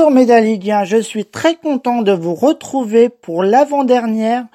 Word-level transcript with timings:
Bonjour 0.00 0.14
Médalidiens, 0.14 0.84
je 0.84 0.96
suis 0.96 1.26
très 1.26 1.56
content 1.56 2.00
de 2.00 2.12
vous 2.12 2.34
retrouver 2.34 3.10
pour 3.10 3.42
l'avant-dernière 3.42 4.46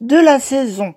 de 0.00 0.16
la 0.16 0.40
saison 0.40 0.94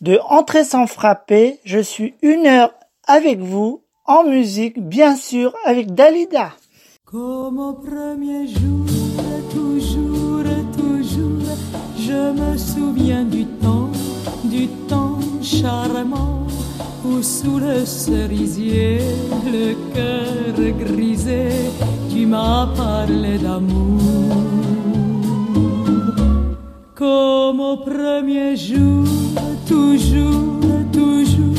de 0.00 0.18
Entrée 0.26 0.64
sans 0.64 0.86
frapper. 0.86 1.60
Je 1.66 1.78
suis 1.78 2.14
une 2.22 2.46
heure 2.46 2.72
avec 3.06 3.40
vous 3.40 3.82
en 4.06 4.24
musique, 4.24 4.80
bien 4.80 5.16
sûr, 5.16 5.54
avec 5.66 5.94
Dalida. 5.94 6.54
Comme 7.04 7.58
au 7.58 7.74
premier 7.74 8.46
jour, 8.46 8.86
toujours, 9.50 10.44
toujours, 10.74 11.54
je 11.98 12.32
me 12.32 12.56
souviens 12.56 13.24
du 13.24 13.44
temps, 13.44 13.90
du 14.44 14.66
temps 14.88 15.18
charmant, 15.42 16.46
où 17.04 17.22
sous 17.22 17.58
le 17.58 17.84
cerisier, 17.84 18.98
le 19.44 19.74
cœur 19.94 20.32
grisé, 20.78 21.48
tu 22.10 22.26
m'as 22.26 22.68
parlé 22.76 23.38
d'amour. 23.38 24.00
Comme 26.94 27.60
au 27.60 27.76
premier 27.78 28.56
jour, 28.56 29.04
toujours, 29.66 30.60
toujours, 30.92 31.56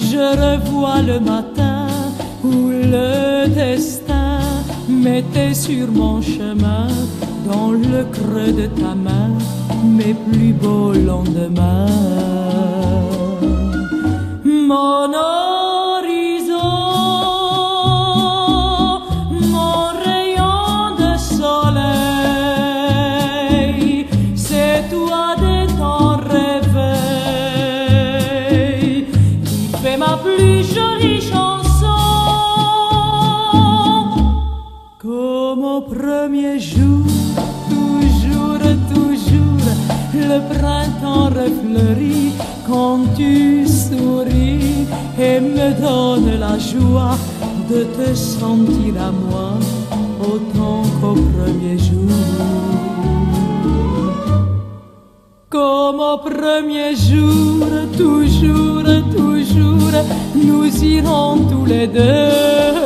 je 0.00 0.24
revois 0.44 1.02
le 1.02 1.18
matin 1.18 1.86
où 2.44 2.68
le 2.68 3.48
destin 3.48 4.38
mettait 4.88 5.54
sur 5.54 5.90
mon 5.90 6.22
chemin, 6.22 6.86
dans 7.48 7.72
le 7.72 8.04
creux 8.12 8.52
de 8.52 8.66
ta 8.66 8.94
main, 8.94 9.30
mes 9.84 10.14
plus 10.14 10.52
beaux 10.52 10.92
lendemains. 10.92 11.86
Mon 14.66 15.12
horizon, 15.14 16.56
mon 19.54 19.84
rayon 20.04 20.96
de 20.98 21.10
soleil, 21.16 22.26
c'est 24.34 24.82
toi 24.90 25.36
dès 25.38 25.66
ton 25.78 26.16
réveil 26.34 27.06
qui 29.44 29.60
fait 29.82 29.96
ma 29.96 30.16
plus 30.16 30.64
jolie 30.74 31.20
chanson. 31.20 32.00
Comme 34.98 35.64
au 35.64 35.80
premier 35.80 36.58
jour, 36.58 37.06
toujours, 37.70 38.58
toujours, 38.92 39.68
le 40.12 40.38
printemps 40.52 41.28
refleurit 41.28 42.32
quand 42.66 43.00
tu 43.16 43.55
et 45.18 45.40
me 45.40 45.72
donne 45.80 46.38
la 46.38 46.58
joie 46.58 47.16
de 47.70 47.84
te 47.84 48.14
sentir 48.14 48.94
à 49.00 49.10
moi 49.10 49.52
autant 50.20 50.82
qu'au 51.00 51.14
premier 51.14 51.78
jour. 51.78 52.10
Comme 55.48 56.00
au 56.00 56.18
premier 56.18 56.94
jour, 56.94 57.66
toujours, 57.96 58.82
toujours, 59.16 59.96
nous 60.34 60.84
irons 60.84 61.38
tous 61.50 61.64
les 61.64 61.86
deux 61.86 62.76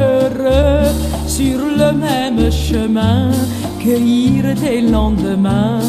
heureux, 0.00 0.88
sur 1.26 1.58
le 1.58 1.92
même 1.92 2.50
chemin, 2.50 3.30
cueillir 3.78 4.54
des 4.54 4.80
lendemains 4.80 5.80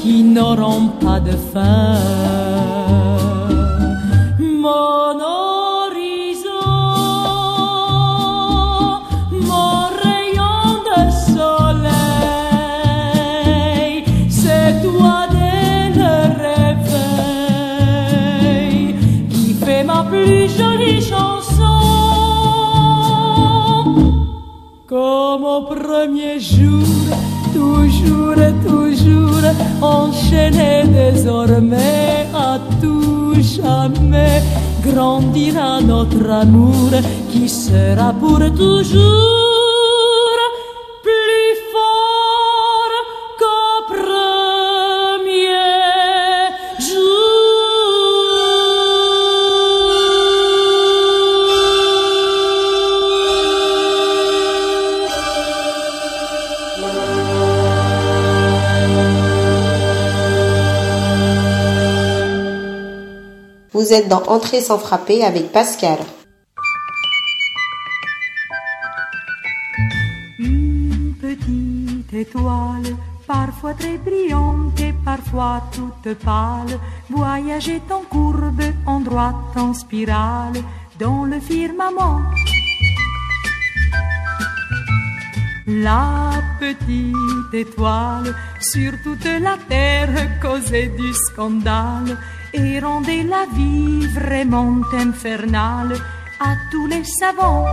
qui 0.00 0.22
n'auront 0.22 0.88
pas 1.00 1.18
de 1.18 1.32
fin. 1.52 1.96
Premier 25.64 26.38
jour, 26.38 26.86
toujours, 27.52 28.34
toujours, 28.64 29.42
enchaîné 29.82 30.84
désormais 30.88 32.05
grandira 34.96 35.80
notre 35.80 36.30
amour 36.30 36.90
qui 37.30 37.48
sera 37.48 38.12
pour 38.12 38.38
toujours 38.54 39.45
Vous 63.86 63.94
êtes 63.94 64.08
dans 64.08 64.24
Entrée 64.24 64.60
sans 64.60 64.78
frapper 64.78 65.22
avec 65.22 65.52
Pascal. 65.52 65.98
Une 70.40 71.14
petite 71.20 72.12
étoile, 72.12 72.96
parfois 73.28 73.74
très 73.74 73.96
brillante 73.98 74.80
et 74.80 74.92
parfois 75.04 75.62
toute 75.70 76.14
pâle, 76.14 76.80
voyageait 77.08 77.80
en 77.92 78.00
courbe, 78.10 78.60
en 78.86 78.98
droite, 78.98 79.54
en 79.54 79.72
spirale, 79.72 80.60
dans 80.98 81.24
le 81.24 81.38
firmament. 81.38 82.22
La 85.68 86.32
petite 86.58 87.54
étoile 87.54 88.34
sur 88.60 88.94
toute 89.04 89.28
la 89.40 89.56
terre 89.68 90.40
causait 90.42 90.88
du 90.88 91.12
scandale 91.12 92.18
et 92.56 92.80
rendait 92.80 93.22
la 93.22 93.44
vie 93.54 94.06
vraiment 94.08 94.80
infernale 94.92 95.96
à 96.40 96.54
tous 96.70 96.86
les 96.86 97.04
savants. 97.04 97.66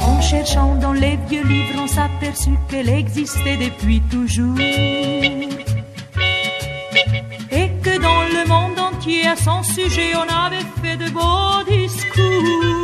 En 0.00 0.20
cherchant 0.20 0.74
dans 0.76 0.92
les 0.92 1.16
vieux 1.28 1.44
livres, 1.44 1.80
on 1.84 1.86
s'aperçut 1.86 2.58
qu'elle 2.68 2.88
existait 2.88 3.56
depuis 3.56 4.00
toujours. 4.10 4.58
Et 7.60 7.68
que 7.82 7.94
dans 8.08 8.22
le 8.36 8.48
monde 8.48 8.78
entier, 8.78 9.26
à 9.26 9.36
son 9.36 9.62
sujet, 9.62 10.12
on 10.16 10.28
avait 10.46 10.66
fait 10.82 10.96
de 10.96 11.10
beaux 11.10 11.62
discours. 11.68 12.78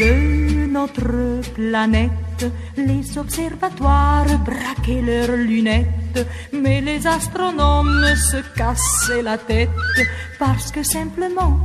De 0.00 0.66
notre 0.66 1.40
planète, 1.54 2.10
les 2.76 3.18
observatoires 3.18 4.38
braquaient 4.44 5.02
leurs 5.02 5.36
lunettes, 5.36 5.86
mais 6.52 6.80
les 6.80 7.06
astronomes 7.06 8.04
se 8.16 8.38
cassaient 8.56 9.22
la 9.22 9.38
tête 9.38 9.70
parce 10.38 10.70
que 10.70 10.82
simplement 10.82 11.58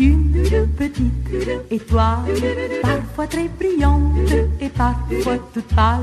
une 0.00 0.66
petite 0.76 1.70
étoile, 1.70 2.18
parfois 2.82 3.26
très 3.26 3.48
brillante 3.48 4.16
et 4.60 4.68
parfois 4.68 5.38
toute 5.52 5.74
pâle, 5.74 6.00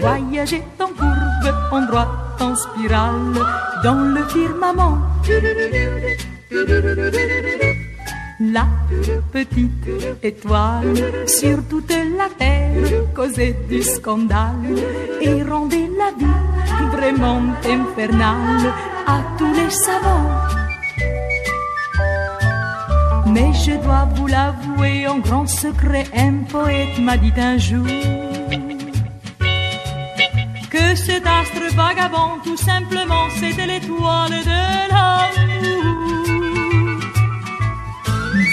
voyageait 0.00 0.64
en 0.80 0.88
courbe, 0.88 1.54
en 1.70 1.82
droite, 1.86 2.08
en 2.40 2.54
spirale, 2.54 3.34
dans 3.84 4.14
le 4.14 4.24
firmament. 4.24 4.98
La 8.40 8.66
petite 9.32 9.88
étoile 10.22 10.94
sur 11.26 11.66
toute 11.68 11.90
la 11.90 12.28
terre 12.38 13.12
causait 13.14 13.56
du 13.68 13.82
scandale 13.82 14.76
et 15.20 15.42
rendait 15.42 15.90
la 15.98 16.12
vie 16.16 16.96
vraiment 16.96 17.42
infernale 17.64 18.72
à 19.06 19.20
tous 19.36 19.52
les 19.52 19.70
savants. 19.70 20.30
Mais 23.26 23.52
je 23.54 23.72
dois 23.82 24.08
vous 24.14 24.28
l'avouer 24.28 25.08
en 25.08 25.18
grand 25.18 25.46
secret, 25.46 26.06
un 26.16 26.44
poète 26.48 26.98
m'a 27.00 27.16
dit 27.16 27.32
un 27.36 27.58
jour 27.58 27.86
que 30.70 30.94
cet 30.94 31.26
astre 31.26 31.74
vagabond, 31.74 32.38
tout 32.44 32.56
simplement, 32.56 33.28
c'était 33.40 33.66
l'étoile 33.66 34.30
de 34.30 34.92
l'amour. 34.92 36.27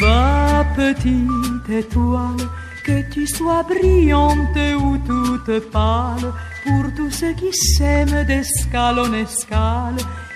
Va, 0.02 0.66
petite 0.76 1.70
étoile, 1.70 2.50
que 2.84 3.02
tu 3.12 3.26
sois 3.26 3.64
brillante 3.64 4.58
ou 4.80 4.98
toute 4.98 5.60
pâle, 5.72 6.34
pour 6.66 6.84
tous 6.96 7.12
ceux 7.12 7.34
qui 7.34 7.54
s'aiment 7.54 8.24
d'escale 8.26 9.00
en 9.00 9.14
escale, 9.14 9.96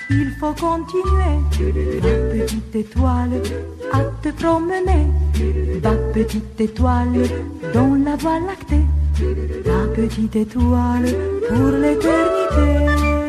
il 0.10 0.32
faut 0.40 0.54
continuer. 0.54 1.40
Va, 2.00 2.10
petite 2.32 2.76
étoile, 2.76 3.42
à 3.92 4.00
te 4.24 4.30
promener. 4.30 5.08
Va, 5.82 5.92
petite 6.14 6.62
étoile, 6.62 7.24
dans 7.74 7.96
la 7.96 8.16
voie 8.16 8.40
lactée. 8.40 8.86
Va, 9.66 9.88
petite 9.94 10.36
étoile, 10.36 11.06
pour 11.50 11.72
l'éternité. 11.72 13.29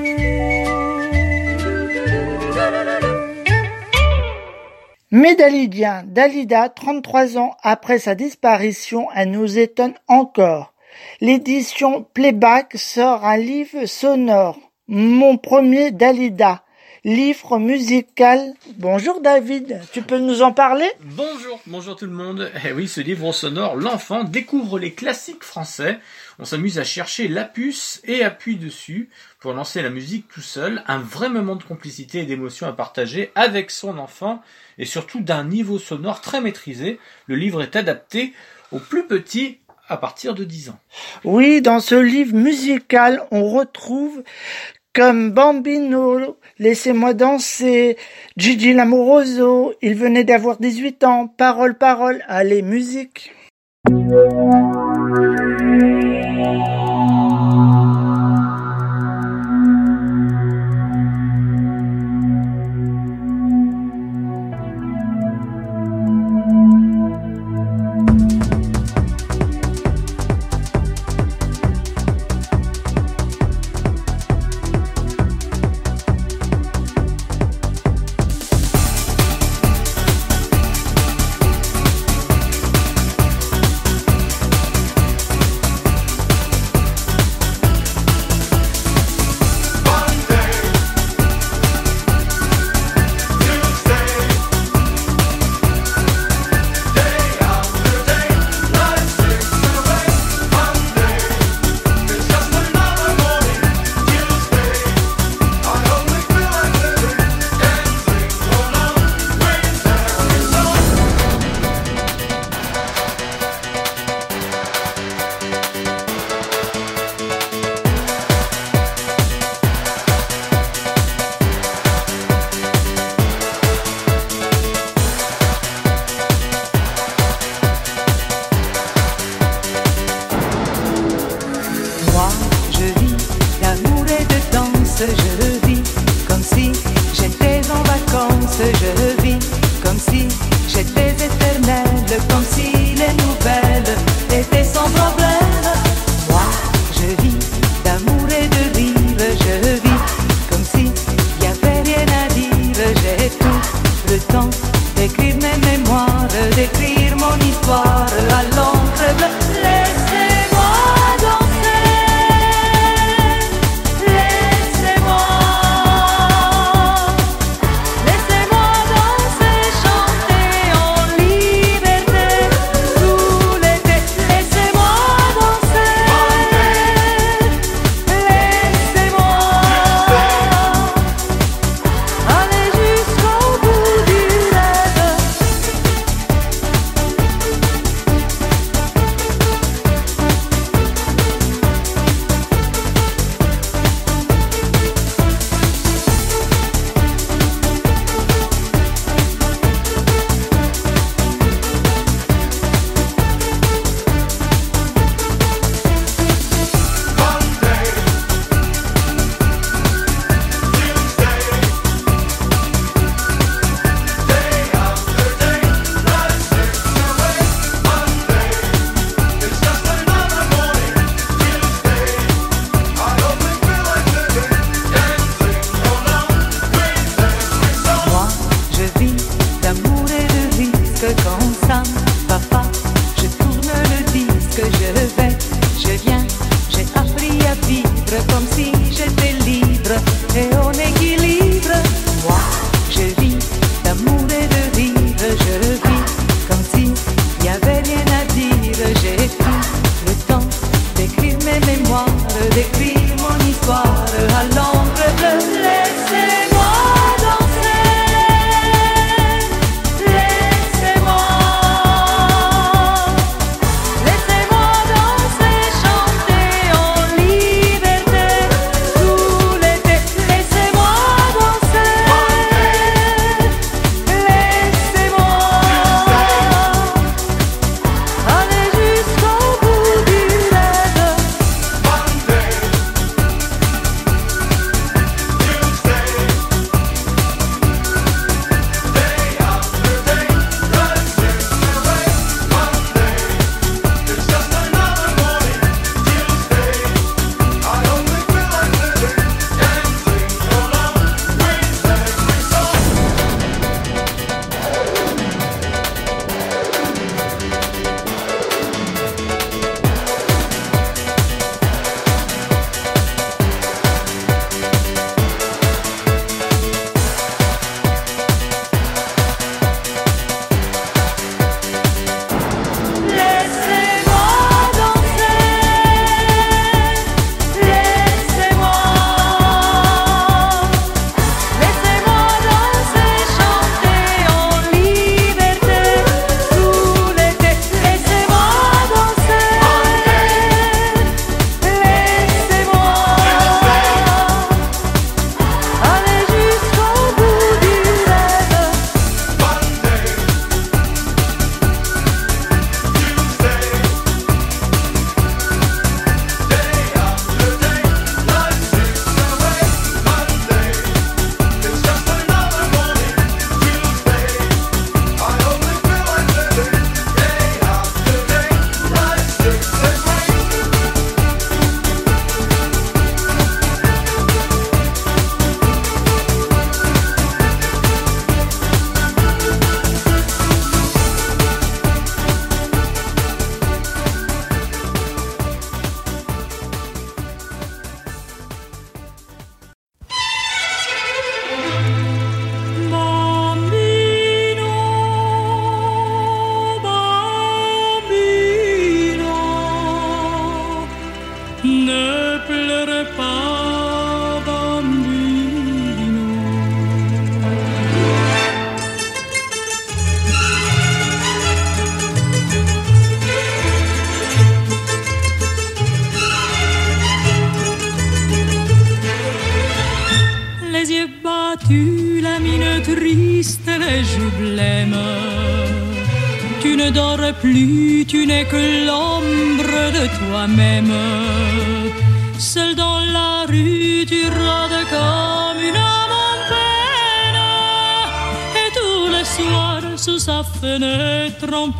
Mais 5.12 5.34
Dalidien, 5.34 6.04
Dalida, 6.06 6.68
33 6.68 7.36
ans 7.36 7.56
après 7.64 7.98
sa 7.98 8.14
disparition, 8.14 9.08
elle 9.12 9.32
nous 9.32 9.58
étonne 9.58 9.94
encore. 10.06 10.72
L'édition 11.20 12.06
Playback 12.14 12.74
sort 12.76 13.24
un 13.24 13.36
livre 13.36 13.86
sonore. 13.86 14.56
Mon 14.86 15.36
premier 15.36 15.90
Dalida. 15.90 16.62
Livre 17.02 17.58
musical. 17.58 18.52
Bonjour 18.76 19.20
David, 19.20 19.80
tu 19.92 20.02
peux 20.02 20.18
nous 20.18 20.42
en 20.42 20.52
parler? 20.52 20.86
Bonjour, 21.00 21.58
bonjour 21.66 21.96
tout 21.96 22.04
le 22.04 22.12
monde. 22.12 22.48
Eh 22.64 22.72
oui, 22.72 22.86
ce 22.86 23.00
livre 23.00 23.32
sonore, 23.32 23.74
l'enfant 23.74 24.22
découvre 24.22 24.78
les 24.78 24.92
classiques 24.92 25.42
français. 25.42 25.98
On 26.40 26.46
s'amuse 26.46 26.78
à 26.78 26.84
chercher 26.84 27.28
la 27.28 27.44
puce 27.44 28.00
et 28.04 28.24
appuie 28.24 28.56
dessus 28.56 29.10
pour 29.40 29.52
lancer 29.52 29.82
la 29.82 29.90
musique 29.90 30.26
tout 30.26 30.40
seul. 30.40 30.82
Un 30.86 30.98
vrai 30.98 31.28
moment 31.28 31.54
de 31.54 31.62
complicité 31.62 32.20
et 32.20 32.24
d'émotion 32.24 32.66
à 32.66 32.72
partager 32.72 33.30
avec 33.34 33.70
son 33.70 33.98
enfant 33.98 34.40
et 34.78 34.86
surtout 34.86 35.20
d'un 35.20 35.44
niveau 35.44 35.78
sonore 35.78 36.22
très 36.22 36.40
maîtrisé. 36.40 36.98
Le 37.26 37.36
livre 37.36 37.62
est 37.62 37.76
adapté 37.76 38.32
aux 38.72 38.78
plus 38.78 39.06
petits 39.06 39.58
à 39.86 39.98
partir 39.98 40.34
de 40.34 40.44
10 40.44 40.70
ans. 40.70 40.78
Oui, 41.24 41.60
dans 41.60 41.80
ce 41.80 41.96
livre 41.96 42.34
musical, 42.34 43.22
on 43.30 43.50
retrouve 43.50 44.22
comme 44.94 45.32
Bambino, 45.32 46.38
Laissez-moi 46.58 47.12
danser, 47.12 47.98
Gigi 48.38 48.72
Lamoroso, 48.72 49.74
il 49.82 49.94
venait 49.94 50.24
d'avoir 50.24 50.56
18 50.56 51.04
ans, 51.04 51.28
parole, 51.28 51.76
parole, 51.76 52.24
allez, 52.28 52.62
musique. 52.62 53.30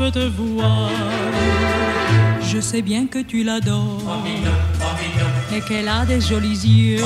Peut 0.00 0.10
te 0.10 0.26
voir. 0.40 0.88
Je 2.50 2.58
sais 2.58 2.80
bien 2.80 3.06
que 3.06 3.20
tu 3.30 3.44
l'adores 3.44 4.24
et 5.54 5.60
qu'elle 5.66 5.88
a 5.88 6.06
des 6.06 6.22
jolis 6.22 6.62
yeux. 6.64 7.04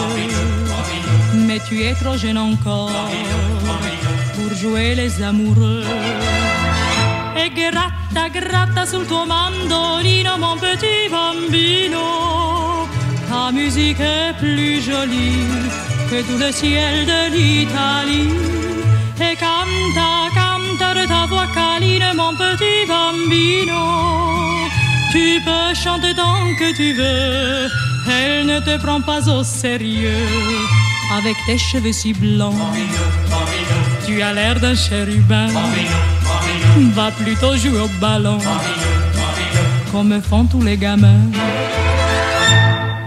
Mais 1.46 1.58
tu 1.68 1.82
es 1.82 1.94
trop 1.94 2.16
jeune 2.16 2.38
encore 2.38 3.08
pour 4.34 4.50
jouer 4.60 4.94
les 4.94 5.12
amoureux. 5.30 5.82
E 7.42 7.46
gratta, 7.58 8.24
gratta 8.38 8.86
sul 8.86 9.04
tuo 9.10 9.22
mandolino, 9.26 10.34
mon 10.44 10.56
petit 10.56 11.04
bambino. 11.14 12.06
Ta 13.28 13.50
musique 13.50 14.00
est 14.00 14.34
plus 14.38 14.80
jolie 14.80 15.48
que 16.10 16.18
tout 16.28 16.38
le 16.44 16.52
ciel 16.52 16.94
de 17.12 17.20
l'Italie. 17.34 18.63
Câline, 21.52 22.12
mon 22.16 22.34
petit 22.34 22.86
bambino. 22.86 23.82
Tu 25.12 25.40
peux 25.44 25.74
chanter 25.74 26.14
tant 26.14 26.54
que 26.58 26.74
tu 26.74 26.92
veux, 26.92 27.68
elle 28.10 28.46
ne 28.46 28.60
te 28.60 28.76
prend 28.78 29.00
pas 29.00 29.28
au 29.28 29.42
sérieux. 29.44 30.26
Avec 31.18 31.36
tes 31.46 31.58
cheveux 31.58 31.92
si 31.92 32.12
blancs, 32.12 32.54
tu 34.06 34.22
as 34.22 34.32
l'air 34.32 34.58
d'un 34.58 34.74
chérubin. 34.74 35.48
Va 36.94 37.10
plutôt 37.10 37.54
jouer 37.56 37.80
au 37.80 37.88
ballon, 38.00 38.38
comme 39.92 40.20
font 40.22 40.46
tous 40.46 40.62
les 40.62 40.76
gamins. 40.76 41.30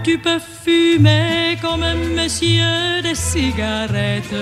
Tu 0.04 0.16
peux 0.16 0.40
fumer 0.64 1.58
comme 1.60 1.82
un 1.82 1.96
monsieur 2.16 3.02
des 3.02 3.14
cigarettes, 3.14 4.34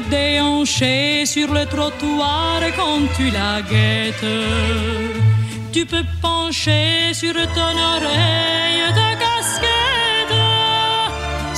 te 0.00 0.10
déhancher 0.10 1.24
sur 1.26 1.52
le 1.52 1.66
trottoir 1.66 2.60
quand 2.76 3.02
tu 3.16 3.30
la 3.30 3.62
guettes. 3.62 4.32
Tu 5.72 5.84
peux 5.86 6.06
pencher 6.20 7.12
sur 7.12 7.34
ton 7.58 7.74
oreille 7.94 8.84
de 9.00 9.08
casquette. 9.22 10.40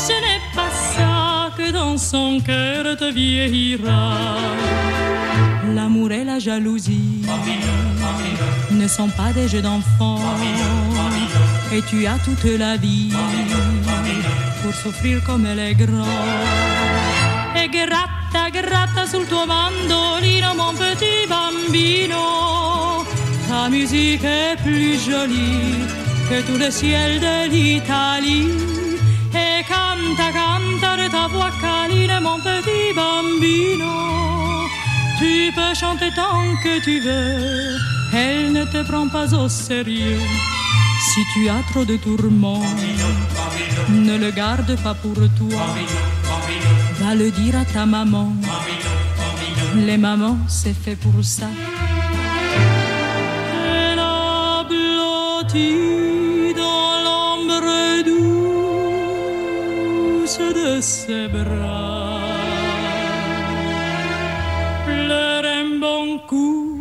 Ce 0.07 0.15
n'est 0.25 0.45
pas 0.55 0.73
ça 0.95 1.51
que 1.57 1.71
dans 1.73 1.97
son 1.97 2.41
cœur 2.41 2.97
te 2.97 3.11
vieillira. 3.11 4.15
L'amour 5.75 6.11
et 6.13 6.25
la 6.25 6.39
jalousie 6.39 7.23
ne 8.71 8.89
sont 8.89 9.09
pas 9.09 9.33
des 9.33 9.49
jeux 9.49 9.63
d'enfants. 9.63 10.21
Et 11.73 11.83
tu 11.91 12.07
as 12.07 12.19
toute 12.27 12.45
la 12.59 12.77
vie 12.77 13.13
pour 14.63 14.75
souffrir 14.75 15.23
comme 15.25 15.47
elle 15.47 15.59
est 15.59 15.75
grande. 15.75 17.06
E 17.59 17.69
gratta, 17.69 18.51
gratta 18.51 19.07
sul 19.07 19.27
tuo 19.27 19.47
mandolino, 19.47 20.55
mon 20.55 20.75
petit 20.77 21.27
bambino. 21.27 22.47
ta 23.49 23.69
musique 23.69 24.25
est 24.25 24.57
plus 24.63 24.99
jolie 24.99 25.87
que 26.29 26.43
tout 26.47 26.59
le 26.59 26.71
ciel 26.71 27.21
de 27.21 27.49
l'Italie. 27.53 28.51
Et 29.33 29.65
canta, 29.73 30.29
canta 30.39 30.91
de 31.01 31.09
ta 31.09 31.27
voix 31.29 31.53
câline, 31.61 32.19
mon 32.21 32.39
petit 32.49 32.93
bambino. 32.95 33.95
Tu 35.19 35.51
peux 35.57 35.75
chanter 35.75 36.11
tant 36.15 36.47
que 36.63 36.75
tu 36.87 37.01
veux, 37.01 37.77
elle 38.13 38.53
ne 38.53 38.65
te 38.65 38.83
prend 38.89 39.09
pas 39.09 39.29
au 39.35 39.49
sérieux. 39.49 40.21
Si 41.11 41.21
tu 41.33 41.49
as 41.49 41.63
trop 41.71 41.85
de 41.85 41.97
tourments, 41.97 42.71
ne 43.89 44.17
le 44.17 44.31
garde 44.31 44.77
pas 44.83 44.95
pour 44.95 45.19
toi. 45.39 45.67
Va 47.07 47.15
le 47.15 47.31
dire 47.31 47.55
à 47.57 47.65
ta 47.65 47.87
maman. 47.87 48.33
Les 49.77 49.97
mamans, 49.97 50.39
c'est 50.49 50.75
fait 50.75 50.97
pour 50.97 51.23
ça. 51.23 51.47
Elle 53.65 54.01
a 54.01 54.65
blotti 54.65 55.73
dans 56.63 56.91
l'ombre 57.07 58.03
douce 60.19 60.41
de 60.61 60.81
ses 60.81 61.29
bras. 61.29 62.23
Pleure 64.87 65.45
un 65.61 65.79
bon 65.79 66.19
coup 66.27 66.81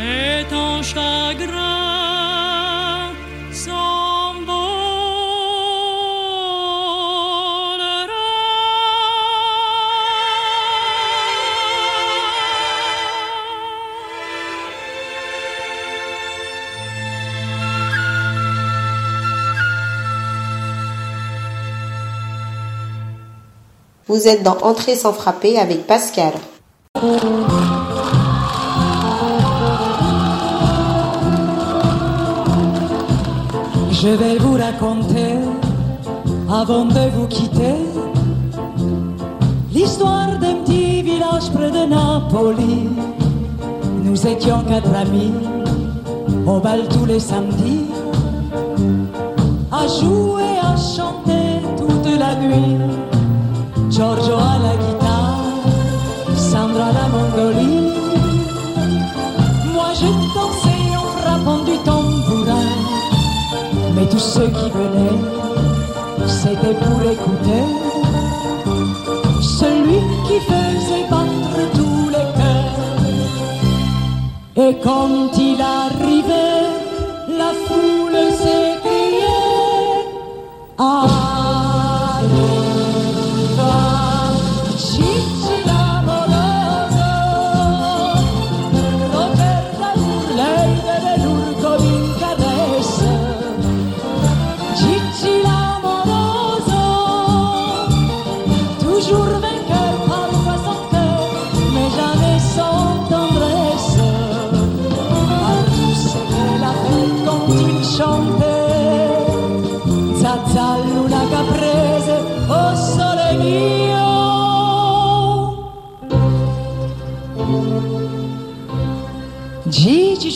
et 0.00 0.42
ton 0.50 0.82
chagrin 0.82 1.97
Vous 24.08 24.26
êtes 24.26 24.42
dans 24.42 24.56
Entrée 24.62 24.96
sans 24.96 25.12
frapper 25.12 25.58
avec 25.58 25.86
Pascal. 25.86 26.32
Je 33.90 34.08
vais 34.08 34.38
vous 34.38 34.54
raconter, 34.54 35.34
avant 36.50 36.86
de 36.86 37.10
vous 37.14 37.26
quitter, 37.26 37.74
l'histoire 39.74 40.38
d'un 40.38 40.54
petit 40.64 41.02
village 41.02 41.50
près 41.52 41.70
de 41.70 41.84
Napoli. 41.90 42.88
Nous 44.04 44.26
étions 44.26 44.64
quatre 44.66 44.94
amis, 44.94 45.34
au 46.46 46.60
bal 46.60 46.88
tous 46.88 47.04
les 47.04 47.20
samedis, 47.20 47.84
à 49.70 49.86
jouer, 49.86 50.58
à 50.62 50.74
chanter 50.78 51.60
toute 51.76 52.18
la 52.18 52.34
nuit. 52.36 52.97
Tous 64.10 64.18
ceux 64.18 64.48
qui 64.48 64.70
venaient, 64.70 65.20
c'était 66.26 66.74
pour 66.74 67.02
écouter 67.02 67.62
celui 69.40 69.98
qui 70.26 70.38
faisait 70.40 71.06
battre 71.10 71.58
tous 71.74 72.08
les 72.10 72.26
cœurs. 72.38 72.76
Et 74.56 74.72
quand 74.82 75.30
il 75.38 75.60
arrivait, 75.60 75.97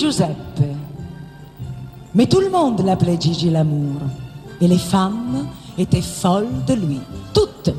Giuseppe. 0.02 0.64
Mais 2.12 2.26
tout 2.26 2.40
le 2.40 2.50
monde 2.50 2.84
l'appelait 2.84 3.20
Gigi 3.20 3.50
l'amour. 3.50 4.00
Et 4.60 4.66
les 4.66 4.78
femmes 4.78 5.46
étaient 5.78 6.02
folles 6.02 6.64
de 6.66 6.74
lui. 6.74 6.98
Toutes. 7.32 7.72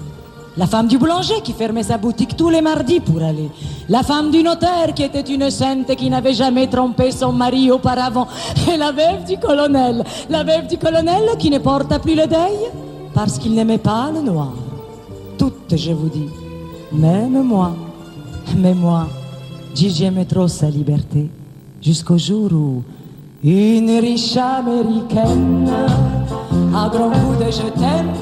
La 0.55 0.65
femme 0.65 0.87
du 0.87 0.97
boulanger 0.97 1.41
qui 1.43 1.51
fermait 1.51 1.83
sa 1.83 1.97
boutique 1.97 2.37
tous 2.37 2.49
les 2.49 2.61
mardis 2.61 3.01
pour 3.01 3.21
aller. 3.21 3.49
La 3.89 4.03
femme 4.03 4.31
du 4.31 4.41
notaire 4.41 4.93
qui 4.95 5.03
était 5.03 5.33
une 5.33 5.49
sainte 5.49 5.93
qui 5.95 6.09
n'avait 6.09 6.33
jamais 6.33 6.67
trompé 6.67 7.11
son 7.11 7.33
mari 7.33 7.69
auparavant. 7.69 8.29
Et 8.71 8.77
la 8.77 8.93
veuve 8.93 9.25
du 9.27 9.37
colonel. 9.37 10.05
La 10.29 10.45
veuve 10.45 10.67
du 10.67 10.77
colonel 10.77 11.25
qui 11.37 11.49
ne 11.49 11.57
porta 11.57 11.99
plus 11.99 12.15
le 12.15 12.25
deuil 12.25 12.71
parce 13.13 13.37
qu'il 13.37 13.53
n'aimait 13.53 13.79
pas 13.79 14.09
le 14.13 14.21
noir. 14.21 14.53
Toutes, 15.37 15.75
je 15.75 15.91
vous 15.91 16.07
dis. 16.07 16.29
Même 16.93 17.43
moi. 17.43 17.73
Mais 18.55 18.73
moi, 18.73 19.07
Gigi 19.75 20.05
aimait 20.05 20.23
trop 20.23 20.47
sa 20.47 20.69
liberté. 20.69 21.29
Jusqu'au 21.83 22.17
jour 22.17 22.49
où 22.53 22.81
une 23.43 23.99
riche 23.99 24.37
américaine, 24.37 25.69
à 26.73 26.87
grand 26.87 27.09
coup 27.09 27.35
de 27.37 27.51
je 27.51 27.67
t'aime, 27.77 28.13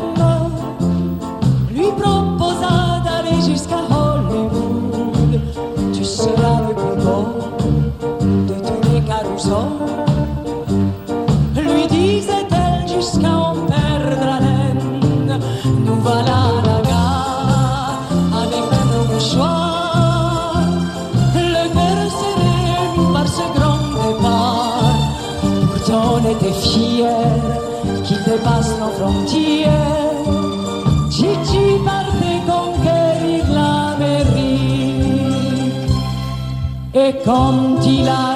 dépasse 36.94 37.52
nos 37.56 38.31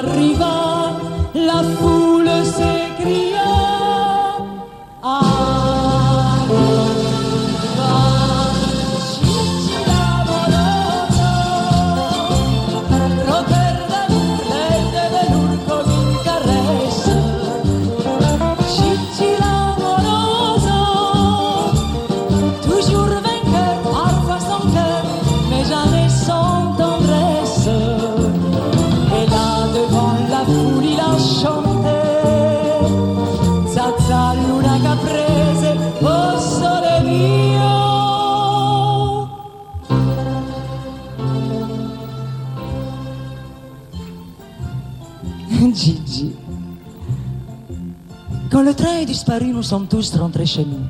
disparu, 49.26 49.52
nous 49.52 49.62
sommes 49.62 49.86
tous 49.88 50.14
rentrés 50.16 50.46
chez 50.46 50.64
nous. 50.64 50.86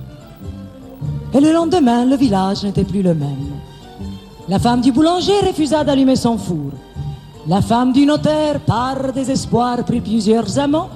Et 1.33 1.41
le 1.41 1.53
lendemain, 1.53 2.05
le 2.05 2.17
village 2.17 2.65
n'était 2.65 2.85
plus 2.85 3.03
le 3.03 3.15
même. 3.15 3.55
La 4.47 4.59
femme 4.59 4.83
du 4.83 4.93
boulanger 4.93 5.41
refusa 5.47 5.83
d'allumer 5.83 6.17
son 6.17 6.37
four. 6.37 6.73
La 7.47 7.63
femme 7.63 7.93
du 7.93 8.05
notaire, 8.05 8.61
par 8.61 9.13
désespoir, 9.15 9.85
prit 9.85 10.03
plusieurs 10.03 10.59
amants. 10.59 10.91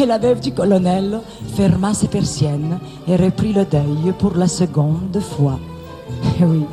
Et 0.00 0.06
la 0.06 0.18
veuve 0.18 0.40
du 0.40 0.52
colonel 0.52 1.20
ferma 1.56 1.92
ses 1.92 2.08
persiennes 2.08 2.78
et 3.08 3.16
reprit 3.16 3.52
le 3.52 3.64
deuil 3.64 4.12
pour 4.18 4.34
la 4.36 4.46
seconde 4.46 5.18
fois. 5.20 5.58
Et 6.38 6.44
oui, 6.44 6.64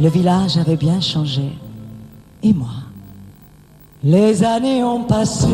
le 0.00 0.08
village 0.08 0.58
avait 0.58 0.76
bien 0.76 1.00
changé. 1.00 1.50
Et 2.42 2.52
moi? 2.52 2.76
Les 4.02 4.44
années 4.44 4.84
ont 4.84 5.04
passé, 5.04 5.48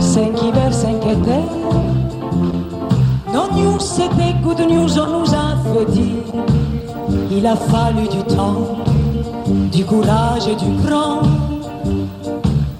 cinq 0.00 0.42
hivers, 0.42 0.74
cinq 0.74 1.06
étés. 1.06 1.59
Non 3.32 3.48
news, 3.54 3.78
c'était 3.78 4.34
good 4.42 4.60
news, 4.60 4.98
on 4.98 5.20
nous 5.20 5.34
a 5.34 5.54
fait 5.62 5.92
dire. 5.92 6.24
Il 7.30 7.46
a 7.46 7.54
fallu 7.54 8.08
du 8.08 8.22
temps, 8.24 8.78
du 9.70 9.84
courage 9.84 10.48
et 10.48 10.56
du 10.56 10.84
cran 10.84 11.20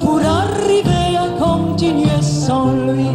pour 0.01 0.19
arriver 0.19 1.17
à 1.17 1.29
continuer 1.41 2.21
sans 2.21 2.73
lui. 2.73 3.07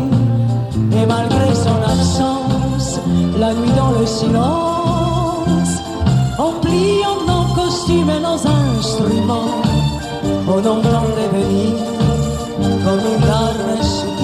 Et 0.94 1.06
malgré 1.06 1.54
son 1.54 1.82
absence, 1.84 3.02
la 3.38 3.54
nuit 3.54 3.72
dans 3.76 4.00
le 4.00 4.06
silence, 4.06 5.72
en 6.38 6.52
pliant 6.62 7.20
nos 7.28 7.54
costumes 7.54 8.10
et 8.10 8.22
nos 8.22 8.40
instruments, 8.78 9.62
au 10.48 10.62
nom 10.62 10.80
blanc 10.80 11.04
devenir 11.18 11.76
comme 12.86 13.00
une 13.00 13.28
larme 13.28 14.15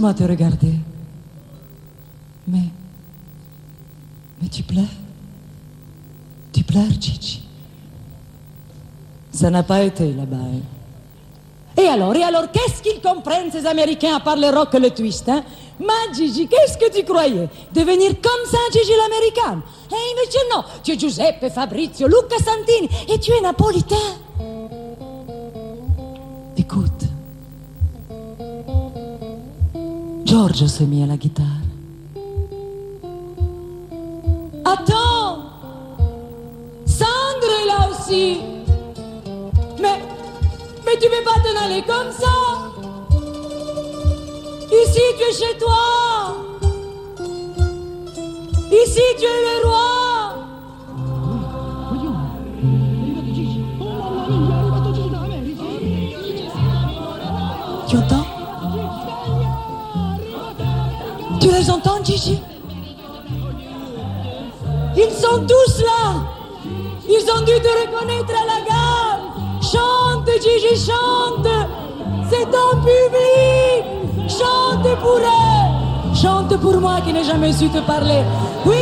Te 0.00 0.24
regarder. 0.24 0.74
Mais. 2.48 2.70
Mais 4.40 4.48
tu 4.48 4.62
pleures 4.62 4.84
Tu 6.52 6.64
pleures, 6.64 6.90
Gigi 6.98 7.42
Ça 9.30 9.50
n'a 9.50 9.62
pas 9.62 9.82
été 9.82 10.12
là-bas. 10.12 10.36
hein. 10.36 10.60
Et 11.80 11.86
alors, 11.86 12.14
et 12.16 12.22
alors, 12.22 12.50
qu'est-ce 12.50 12.82
qu'ils 12.82 13.00
comprennent 13.00 13.52
ces 13.52 13.66
Américains 13.66 14.16
à 14.16 14.20
part 14.20 14.36
le 14.36 14.48
rock 14.48 14.74
et 14.74 14.80
le 14.80 14.90
twist, 14.90 15.28
hein? 15.28 15.44
Gigi, 16.14 16.48
qu'est-ce 16.48 16.76
que 16.78 16.90
tu 16.96 17.04
croyais? 17.04 17.48
Devenir 17.72 18.10
comme 18.20 18.46
ça, 18.50 18.58
Gigi 18.72 18.92
l'américaine? 18.96 19.60
Eh 19.90 19.94
invece 19.94 20.38
non, 20.52 20.64
tu 20.82 20.92
es 20.92 20.98
Giuseppe, 20.98 21.50
Fabrizio, 21.50 22.08
Luca 22.08 22.36
Santini 22.38 22.88
et 23.08 23.18
tu 23.20 23.32
es 23.32 23.40
napolitain. 23.40 23.96
Écoute, 26.56 27.04
Giorgio 30.30 30.68
s'est 30.68 30.84
mis 30.84 31.02
à 31.02 31.06
la 31.06 31.16
guitare. 31.16 31.44
Attends 34.64 35.42
Sandro 36.86 37.50
est 37.60 37.66
là 37.66 37.88
aussi 37.90 38.38
Mais 39.80 39.98
mais 40.86 40.96
tu 41.00 41.08
peux 41.08 41.24
pas 41.24 41.40
t'en 41.42 41.64
aller 41.66 41.82
comme 41.82 42.12
ça. 42.12 42.36
Ici, 44.70 45.00
tu 45.18 45.24
es 45.24 45.32
chez 45.32 45.58
toi. 45.58 46.36
Ici, 48.70 49.02
tu 49.18 49.24
es 49.24 49.40
le 49.46 49.66
roi 49.66 50.19
Tu 61.40 61.50
les 61.50 61.70
entends, 61.70 62.04
Gigi? 62.04 62.38
Ils 64.96 65.12
sont 65.12 65.40
tous 65.46 65.82
là. 65.82 66.22
Ils 67.08 67.30
ont 67.34 67.40
dû 67.40 67.54
te 67.60 67.68
reconnaître 67.80 68.34
à 68.40 68.44
la 68.46 68.60
gare. 68.68 69.20
Chante, 69.62 70.28
Gigi, 70.42 70.86
chante. 70.86 71.48
C'est 72.30 72.46
ton 72.50 72.76
public. 72.80 74.28
Chante 74.28 74.98
pour 75.00 75.16
eux. 75.16 76.14
Chante 76.14 76.56
pour 76.60 76.80
moi 76.80 77.00
qui 77.04 77.12
n'ai 77.12 77.24
jamais 77.24 77.52
su 77.52 77.68
te 77.68 77.80
parler. 77.80 78.22
Oui, 78.66 78.76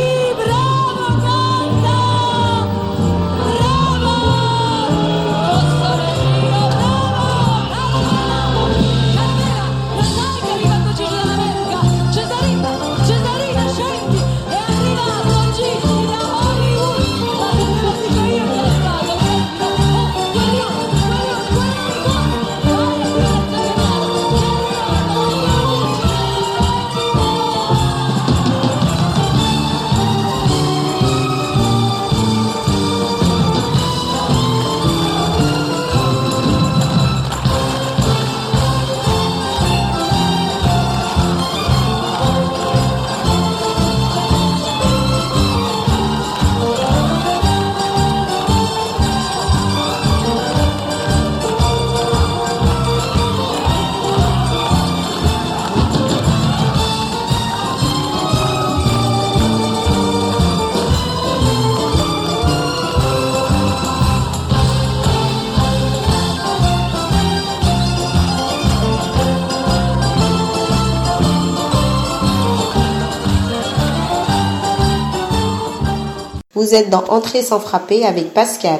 Vous 76.59 76.75
êtes 76.75 76.89
dans 76.89 77.05
Entrée 77.05 77.41
sans 77.41 77.61
frapper 77.61 78.05
avec 78.05 78.33
Pascal. 78.33 78.79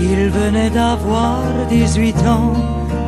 Il 0.00 0.28
venait 0.30 0.70
d'avoir 0.70 1.40
18 1.68 2.16
ans, 2.28 2.52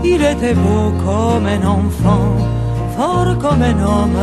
il 0.03 0.25
était 0.25 0.55
beau 0.55 0.91
comme 1.05 1.47
un 1.47 1.65
enfant, 1.65 2.37
fort 2.97 3.39
comme 3.39 3.63
un 3.63 3.81
homme. 3.81 4.19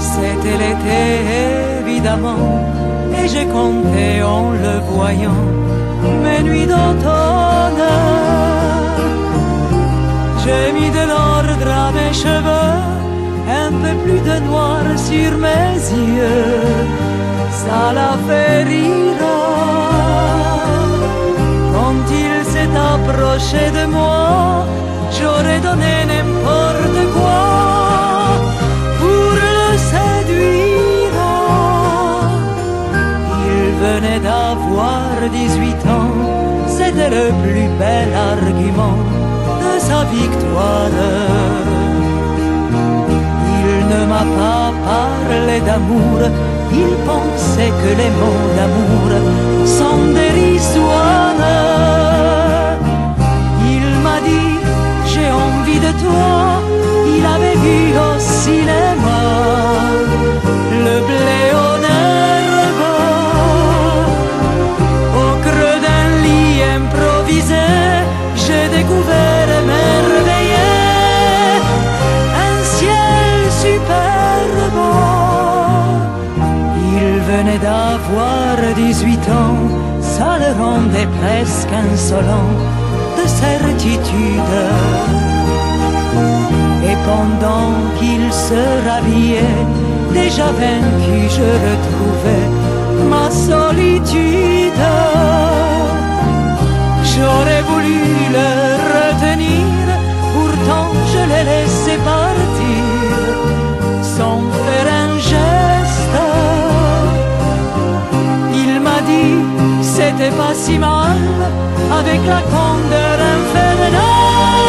C'était 0.00 0.58
l'été 0.58 1.86
évidemment, 1.86 2.75
j'ai 3.28 3.46
compté 3.46 4.22
en 4.22 4.50
le 4.50 4.74
voyant 4.92 5.44
mes 6.22 6.42
nuits 6.42 6.66
d'automne. 6.66 7.86
J'ai 10.42 10.72
mis 10.72 10.90
de 10.90 11.04
l'ordre 11.12 11.68
à 11.84 11.90
mes 11.96 12.12
cheveux, 12.12 12.76
un 13.64 13.70
peu 13.82 13.94
plus 14.04 14.20
de 14.30 14.36
noir 14.48 14.82
sur 14.96 15.30
mes 15.46 15.74
yeux, 16.18 16.62
ça 17.62 17.92
l'a 17.96 18.14
fait 18.26 18.62
rire. 18.64 19.24
Quand 21.74 22.02
il 22.24 22.44
s'est 22.52 22.74
approché 22.94 23.64
de 23.78 23.84
moi, 23.86 24.66
j'aurais 25.16 25.60
donné 25.68 25.94
n'importe 26.10 26.95
18 35.28 35.74
ans, 35.86 36.12
c'était 36.68 37.10
le 37.10 37.26
plus 37.42 37.68
bel 37.78 38.08
argument 38.32 38.98
de 39.62 39.72
sa 39.78 40.04
victoire. 40.04 40.90
Il 43.60 43.86
ne 43.92 44.06
m'a 44.06 44.24
pas 44.40 44.72
parlé 44.92 45.60
d'amour, 45.60 46.18
il 46.72 46.92
pensait 47.10 47.72
que 47.82 47.90
les 48.00 48.10
mots 48.20 48.48
d'amour 48.56 49.08
sont 49.78 50.00
dérisoires. 50.14 51.34
Il 53.74 53.86
m'a 54.04 54.18
dit, 54.20 54.54
j'ai 55.12 55.30
envie 55.30 55.80
de 55.86 55.92
toi, 56.04 56.62
il 57.16 57.24
avait 57.34 57.58
vu 57.64 57.80
au 58.06 58.18
cinéma 58.18 59.20
le 60.84 61.00
blé 61.08 61.46
j'ai 67.48 68.68
découvert 68.76 69.48
émerveillé 69.62 70.68
un 72.48 72.64
ciel 72.64 73.38
superbe. 73.64 74.82
Il 76.98 77.20
venait 77.30 77.58
d'avoir 77.58 78.56
18 78.74 79.18
ans, 79.30 79.58
ça 80.00 80.38
le 80.38 80.62
rendait 80.62 81.08
presque 81.20 81.72
insolent 81.72 82.54
de 83.18 83.28
certitude. 83.28 84.56
Et 86.88 86.96
pendant 87.04 87.72
qu'il 87.98 88.32
se 88.32 88.62
rhabillait, 88.88 89.64
déjà 90.12 90.46
vaincu, 90.46 91.18
je 91.36 91.48
retrouvais 91.66 92.46
ma 93.10 93.30
solitude. 93.30 94.82
J'aurais 97.16 97.62
voulu 97.62 97.98
le 98.36 98.50
retenir, 98.96 99.84
pourtant 100.34 100.88
je 101.12 101.22
l'ai 101.30 101.44
laissé 101.52 101.94
partir 102.12 102.84
sans 104.02 104.40
faire 104.64 104.88
un 105.04 105.12
geste. 105.18 106.18
Il 108.62 108.80
m'a 108.86 109.00
dit, 109.12 109.36
c'était 109.82 110.34
pas 110.42 110.54
si 110.54 110.78
mal, 110.78 111.16
avec 112.00 112.20
la 112.26 112.42
candeur 112.54 113.18
infernale 113.38 114.66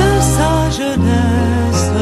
de 0.00 0.10
sa 0.36 0.52
jeunesse. 0.78 1.92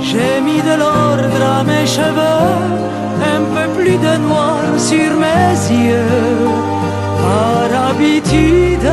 J'ai 0.00 0.40
mis 0.40 0.60
de 0.70 0.74
l'ordre 0.82 1.40
à 1.56 1.62
mes 1.62 1.86
cheveux, 1.86 2.52
un 3.36 3.42
peu 3.54 3.66
plus 3.78 3.96
de 4.06 4.14
noir 4.26 4.60
sur 4.76 5.10
mes 5.24 5.54
yeux, 5.86 6.63
par 7.94 8.00
habitude. 8.00 8.88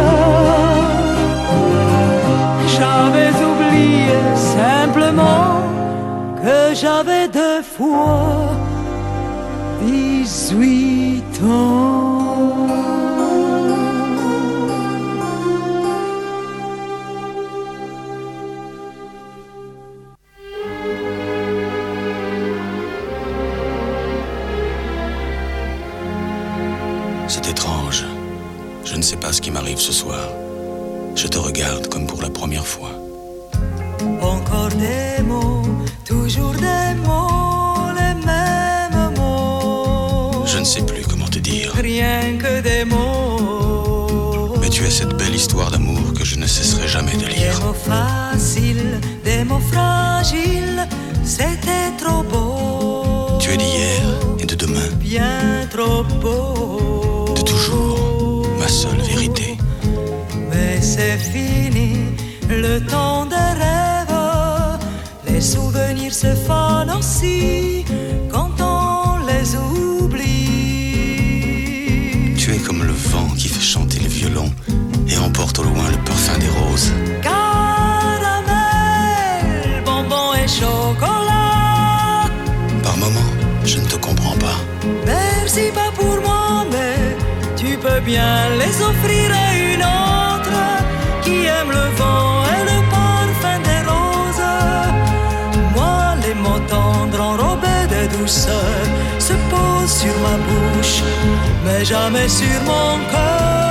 J'avais 2.67 3.33
oublié 3.51 4.35
simplement 4.35 5.61
que 6.41 6.75
j'avais 6.75 7.27
deux 7.27 7.61
fois 7.61 8.49
18 9.81 11.23
ans. 11.43 11.80
Te 31.31 31.37
regarde 31.39 31.87
comme 31.87 32.05
pour 32.07 32.21
la 32.21 32.29
première 32.29 32.65
fois. 32.67 32.91
Encore 34.21 34.69
des 34.69 35.23
mots, 35.23 35.63
toujours 36.05 36.53
des 36.53 36.93
mots, 37.05 37.89
les 37.95 38.13
mêmes 38.25 39.13
mots. 39.17 40.45
Je 40.45 40.57
ne 40.59 40.63
sais 40.65 40.81
plus 40.83 41.03
comment 41.09 41.27
te 41.27 41.39
dire. 41.39 41.71
Rien 41.75 42.37
que 42.37 42.61
des 42.61 42.85
mots. 42.85 44.55
Mais 44.61 44.69
tu 44.69 44.83
es 44.85 44.89
cette 44.89 45.15
belle 45.15 45.35
histoire 45.35 45.71
d'amour 45.71 46.13
que 46.17 46.25
je 46.25 46.37
ne 46.37 46.45
cesserai 46.47 46.87
jamais 46.87 47.13
de 47.13 47.25
Des 47.25 47.33
lire. 47.35 47.59
mots 47.65 47.73
faciles, 47.73 48.99
des 49.23 49.43
mots 49.43 49.65
fragiles, 49.71 50.87
c'était 51.23 51.91
trop 51.97 52.23
beau. 52.23 53.37
Tu 53.39 53.51
es 53.51 53.57
d'hier 53.57 54.01
et 54.39 54.45
de 54.45 54.55
demain, 54.55 54.89
Bien 54.99 55.65
trop 55.69 56.03
beau. 56.21 57.33
de 57.35 57.41
toujours, 57.41 58.45
ma 58.59 58.67
seule 58.67 58.97
vérité. 58.97 59.10
C'est 61.01 61.17
fini, 61.17 61.93
le 62.47 62.79
temps 62.79 63.25
des 63.25 63.35
rêves. 63.35 64.77
Les 65.27 65.41
souvenirs 65.41 66.13
se 66.13 66.35
fanent 66.47 66.91
aussi 66.91 67.85
quand 68.31 68.51
on 68.61 69.17
les 69.25 69.55
oublie. 69.55 70.27
Tu 72.37 72.53
es 72.53 72.59
comme 72.59 72.83
le 72.83 72.93
vent 72.93 73.29
qui 73.35 73.47
fait 73.47 73.67
chanter 73.73 73.97
le 73.99 74.09
violon 74.09 74.51
et 75.07 75.17
emporte 75.17 75.57
au 75.57 75.63
loin 75.63 75.89
le 75.89 75.97
parfum 76.05 76.37
des 76.37 76.49
roses. 76.49 76.93
Caramel, 77.23 78.61
bonbon 79.83 80.35
et 80.35 80.47
chocolat. 80.47 82.29
Par 82.83 82.95
moments, 82.97 83.33
je 83.65 83.79
ne 83.79 83.87
te 83.87 83.95
comprends 83.95 84.37
pas. 84.37 84.59
Merci 85.07 85.71
pas 85.73 85.91
pour 85.99 86.21
moi, 86.21 86.63
mais 86.71 87.17
tu 87.55 87.75
peux 87.79 88.01
bien 88.01 88.49
les 88.59 88.75
offrir 88.83 89.31
à 89.33 89.57
une 89.57 89.81
autre 89.81 90.10
le 91.69 91.85
vent 91.99 92.43
et 92.53 92.63
le 92.71 92.79
parfum 92.89 93.57
des 93.69 93.81
roses. 93.89 94.49
Moi, 95.75 96.15
les 96.23 96.33
mots 96.33 96.63
tendres 96.67 97.21
enrobés 97.21 97.85
de 97.89 98.17
douceur 98.17 98.81
se 99.19 99.33
posent 99.51 99.95
sur 100.01 100.15
ma 100.25 100.37
bouche, 100.47 101.03
mais 101.65 101.83
jamais 101.85 102.27
sur 102.27 102.61
mon 102.65 102.97
cœur. 103.11 103.70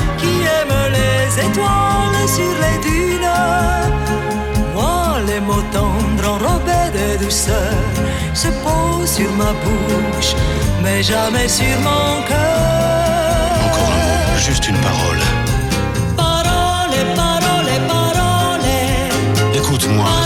les 0.97 1.39
étoiles 1.47 2.27
sur 2.27 2.53
les 2.63 2.77
dunes. 2.87 3.31
Moi, 4.73 5.19
les 5.27 5.39
mots 5.39 5.65
tendres 5.71 6.29
enrobés 6.35 6.89
de 6.97 7.23
douceur 7.23 7.73
se 8.33 8.47
pose 8.65 9.09
sur 9.09 9.31
ma 9.33 9.51
bouche, 9.63 10.33
mais 10.83 11.03
jamais 11.03 11.47
sur 11.47 11.77
mon 11.87 12.21
cœur. 12.27 13.51
Encore 13.65 13.91
un 13.97 14.03
mot, 14.07 14.39
juste 14.47 14.67
une 14.67 14.77
parole. 14.77 15.21
Parole, 16.17 16.95
parole, 17.15 17.71
parole. 17.87 18.67
Écoute-moi, 19.53 20.20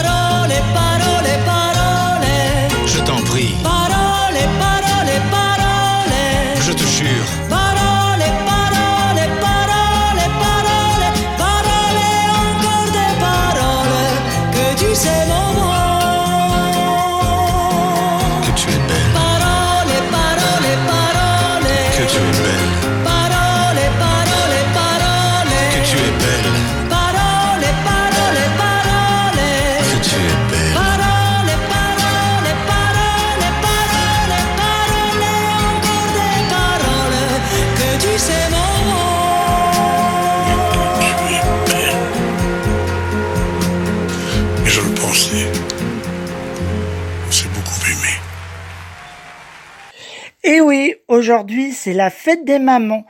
c'est 51.72 51.94
la 51.94 52.10
fête 52.10 52.46
des 52.46 52.60
mamans. 52.60 53.06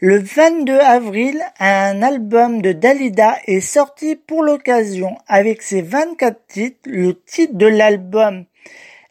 Le 0.00 0.18
22 0.18 0.78
avril, 0.78 1.40
un 1.58 2.02
album 2.02 2.62
de 2.62 2.72
Dalida 2.72 3.38
est 3.46 3.60
sorti 3.60 4.14
pour 4.14 4.42
l'occasion 4.42 5.16
avec 5.26 5.62
ses 5.62 5.82
24 5.82 6.46
titres. 6.46 6.78
Le 6.84 7.18
titre 7.20 7.54
de 7.54 7.66
l'album 7.66 8.44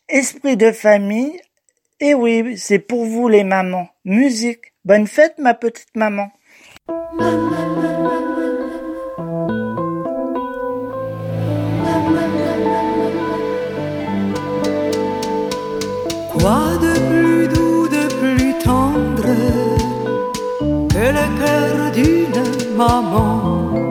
Esprit 0.07 0.55
de 0.55 0.71
famille. 0.71 1.39
Et 1.99 2.13
oui, 2.13 2.57
c'est 2.57 2.79
pour 2.79 3.05
vous 3.05 3.27
les 3.27 3.43
mamans. 3.43 3.89
Musique. 4.05 4.73
Bonne 4.85 5.07
fête 5.07 5.37
ma 5.39 5.53
petite 5.53 5.95
maman. 5.95 6.29
Maman 22.75 23.87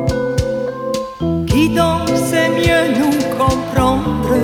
qui 1.46 1.68
dans 1.70 2.06
sait 2.28 2.50
mieux 2.50 2.86
nous 2.98 3.18
comprendre 3.38 4.34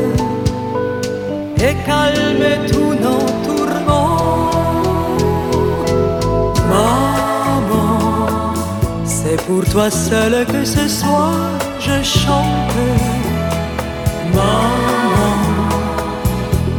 et 1.56 1.74
calme 1.86 2.46
tous 2.70 2.94
nos 3.04 3.26
tourments. 3.46 4.50
Maman, 6.68 8.54
c'est 9.04 9.40
pour 9.46 9.64
toi 9.64 9.90
seul 9.90 10.46
que 10.46 10.64
ce 10.64 10.88
soir 10.88 11.34
je 11.78 12.02
chante. 12.02 12.76
Maman. 14.34 15.36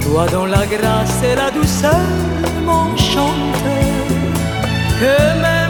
Toi 0.01 0.25
dont 0.31 0.45
la 0.45 0.65
grâce 0.65 1.23
et 1.23 1.35
la 1.35 1.51
douceur 1.51 2.07
m'enchantent, 2.65 3.69
que 4.99 5.60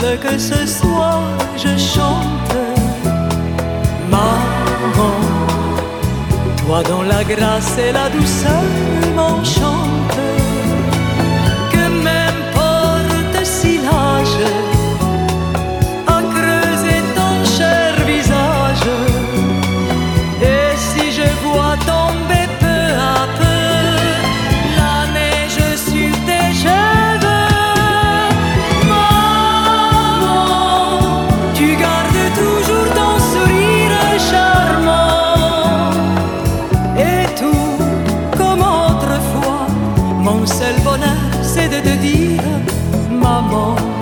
que 0.00 0.38
ce 0.38 0.66
soir 0.66 1.22
je 1.56 1.76
chante. 1.78 2.56
Maman, 4.10 5.14
toi 6.58 6.82
dont 6.82 7.02
la 7.02 7.24
grâce 7.24 7.78
et 7.78 7.92
la 7.92 8.08
douceur 8.10 8.62
m'enchantent. 9.14 9.75
Mon 40.26 40.44
seul 40.44 40.74
bonheur 40.82 41.22
c'est 41.40 41.68
de 41.68 41.80
te 41.88 41.96
dire 41.98 42.42
maman. 43.10 43.95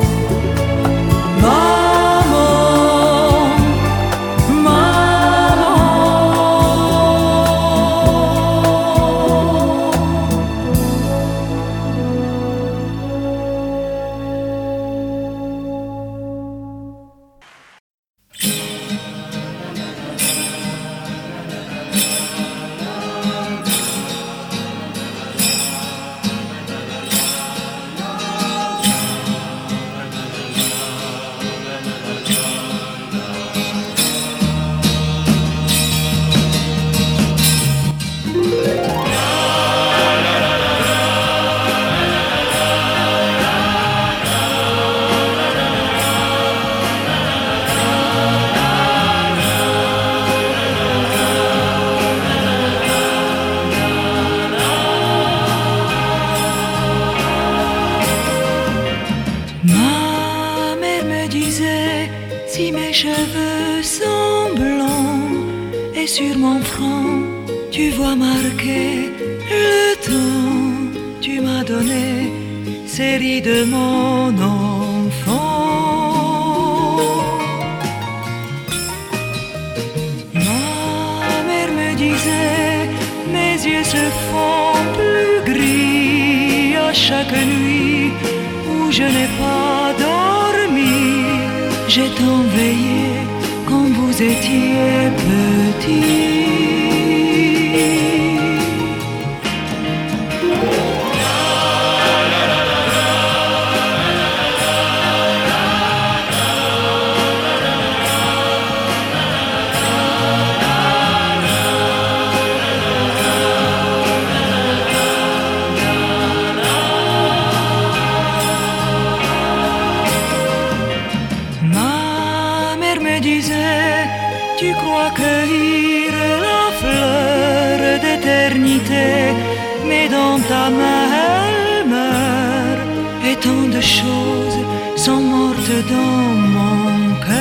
mais 129.86 130.08
dans 130.08 130.38
ta 130.48 130.70
main 130.70 131.06
elle 131.26 131.88
meurt. 131.88 132.80
Et 133.26 133.36
tant 133.36 133.66
de 133.76 133.80
choses 133.80 134.58
sont 134.96 135.20
mortes 135.20 135.78
dans 135.94 136.26
mon 136.56 137.14
cœur. 137.26 137.40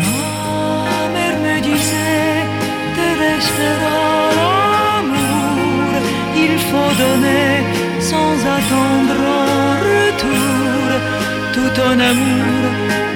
Ma 0.00 1.08
mère 1.14 1.38
me 1.46 1.56
disait, 1.60 2.42
te 2.96 3.06
restera 3.26 4.00
l'amour, 4.38 5.90
il 6.44 6.54
faut 6.68 6.92
donner 7.02 7.50
sans 8.00 8.34
attendre 8.56 9.18
un 9.46 9.74
retour, 9.88 10.86
tout 11.54 11.76
un 11.90 11.98
amour, 12.10 12.60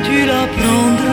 tu 0.05 0.17
l'apprendras. 0.27 1.12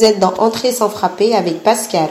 vous 0.00 0.06
êtes 0.06 0.18
dans 0.18 0.32
Entrée 0.38 0.72
sans 0.72 0.88
frapper 0.88 1.34
avec 1.34 1.62
Pascal. 1.62 2.08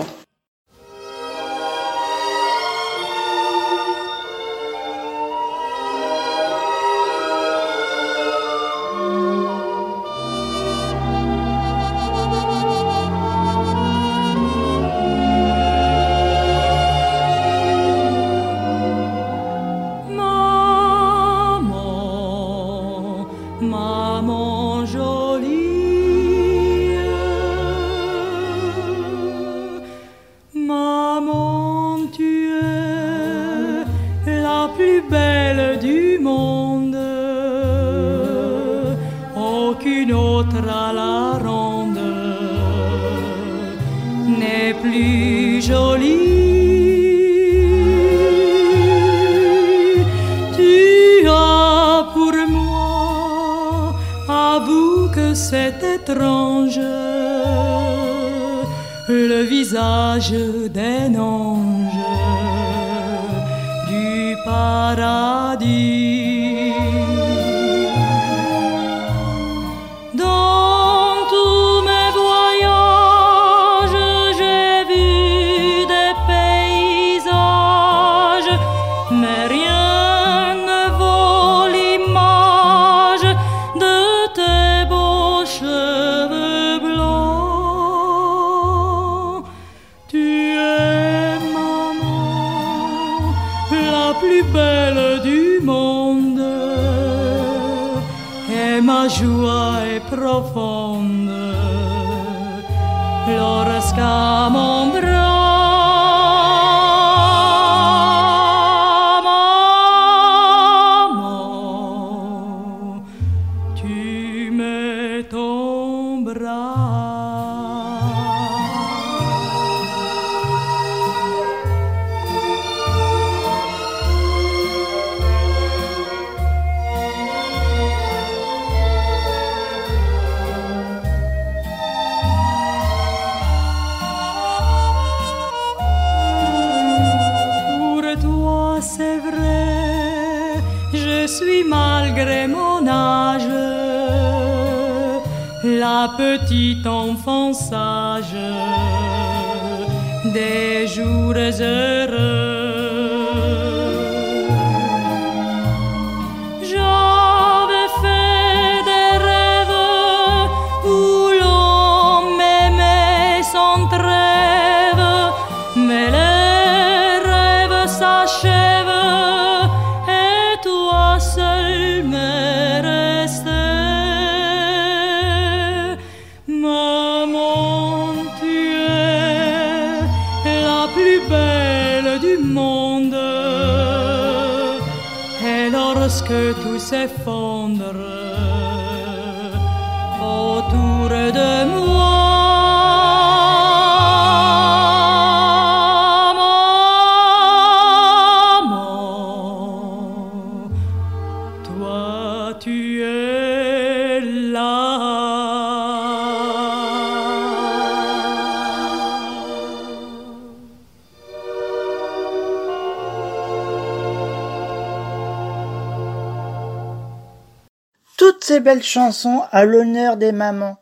Ces 218.59 218.63
belles 218.63 218.83
chansons 218.83 219.43
à 219.51 219.63
l'honneur 219.63 220.17
des 220.17 220.33
mamans. 220.33 220.77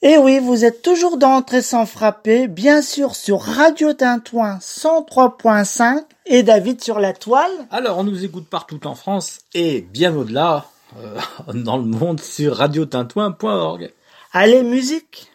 Et 0.00 0.16
oui, 0.16 0.38
vous 0.38 0.64
êtes 0.64 0.80
toujours 0.80 1.18
dans 1.18 1.34
Entrée 1.34 1.60
sans 1.60 1.84
frapper, 1.84 2.48
bien 2.48 2.80
sûr 2.80 3.14
sur 3.14 3.42
Radio 3.42 3.92
Tintouin 3.92 4.56
103.5 4.62 6.04
et 6.24 6.42
David 6.42 6.82
sur 6.82 7.00
la 7.00 7.12
toile. 7.12 7.50
Alors, 7.70 7.98
on 7.98 8.04
nous 8.04 8.24
écoute 8.24 8.48
partout 8.48 8.86
en 8.86 8.94
France 8.94 9.40
et 9.52 9.82
bien 9.82 10.16
au-delà, 10.16 10.64
euh, 10.98 11.18
dans 11.54 11.76
le 11.76 11.84
monde, 11.84 12.20
sur 12.20 12.56
radiotintouin.org. 12.56 13.92
Allez, 14.32 14.62
musique 14.62 15.33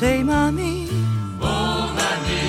Say, 0.00 0.22
Mommy. 0.22 0.88
Bon 1.38 1.94
Mammy, 1.98 2.44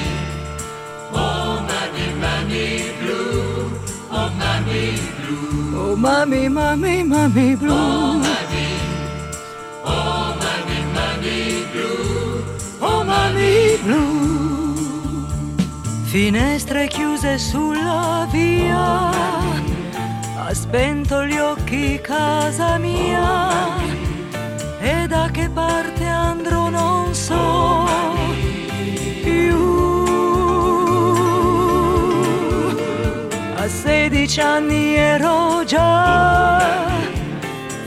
oh 1.11 1.59
Mammy, 1.67 2.05
Mammy 2.23 2.67
Blue, 3.01 3.77
oh 4.09 4.29
Mammy 4.39 4.95
Blue. 5.19 5.75
Oh 5.75 5.95
Mammy, 5.97 6.47
Mammy, 6.47 7.03
Mammy 7.03 7.55
Blue. 7.57 7.73
Oh 7.73 8.13
Mammy, 8.23 8.67
oh 9.83 10.37
Mammy, 10.39 10.79
Mammy 10.95 11.65
Blue, 11.73 12.45
oh 12.79 13.03
Mammy 13.03 13.77
Blue. 13.83 15.27
Finestre 16.05 16.87
chiuse 16.87 17.37
sulla 17.37 18.25
via, 18.31 19.09
ha 20.37 20.53
spento 20.53 21.25
gli 21.25 21.37
occhi 21.37 21.99
casa 22.01 22.77
mia 22.77 23.90
e 24.81 25.05
da 25.07 25.29
che 25.31 25.47
parte 25.47 26.05
andrò 26.05 26.69
non 26.69 27.13
so 27.13 27.87
più. 29.21 29.55
A 33.55 33.67
sedici 33.67 34.41
anni 34.41 34.95
ero 34.95 35.63
già 35.65 36.89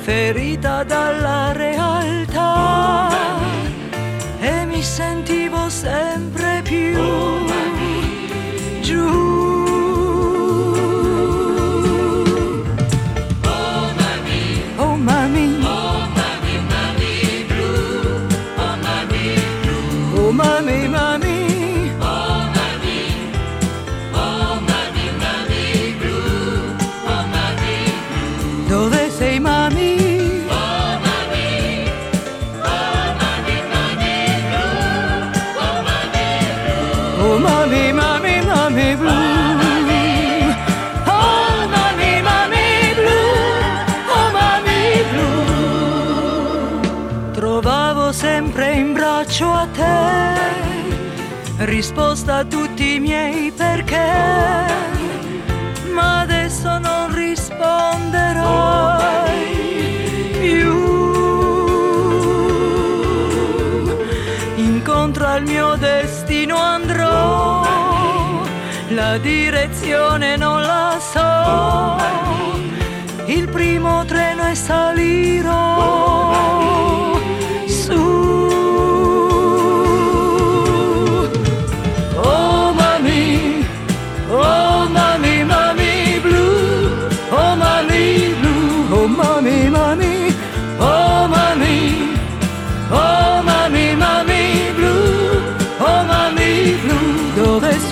ferita 0.03 0.85
dalla 0.85 1.53
realtà 1.53 3.11
e 4.39 4.65
mi 4.67 4.83
sentivo 4.83 5.69
sempre 5.69 6.61
più 6.63 7.44
a 52.33 52.45
tutti 52.45 52.95
i 52.95 53.01
miei 53.01 53.51
perché. 53.51 54.63
Ma 55.93 56.21
adesso 56.21 56.79
non 56.79 57.13
risponderai 57.15 58.43
più. 60.41 60.83
incontro 64.57 65.27
al 65.27 65.43
mio 65.43 65.75
destino 65.77 66.57
andrò, 66.57 67.63
la 68.89 69.19
direzione 69.19 70.37
non 70.37 70.63
la 70.63 70.99
so, 71.01 71.97
il 73.27 73.49
primo 73.49 74.05
treno 74.05 74.49
e 74.49 74.55
salirò 74.55 76.64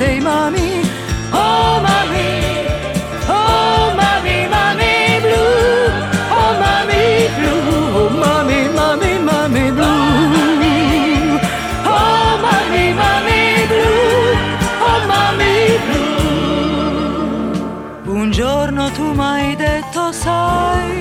say, 0.03 0.19
Mommy, 0.19 0.73
oh, 1.33 1.73
Mommy, 1.87 2.31
oh, 3.39 3.83
Mommy, 4.01 4.39
Mommy 4.55 4.97
Blue, 5.25 5.79
oh, 6.39 6.53
Mommy 6.63 7.07
Blue, 7.37 7.63
oh, 8.01 8.09
Mommy, 8.23 8.61
Mommy, 8.79 9.13
Mommy 9.31 9.67
Blue, 9.77 11.39
oh, 11.97 12.29
Mommy, 12.47 12.87
Mommy 13.03 13.45
Blue, 13.71 14.23
oh, 14.89 15.01
Mommy 15.13 15.59
Blue. 15.87 17.23
Un 18.21 18.29
giorno 18.33 18.91
tu 18.97 19.05
m'hai 19.19 19.55
detto, 19.55 20.03
sai, 20.11 20.93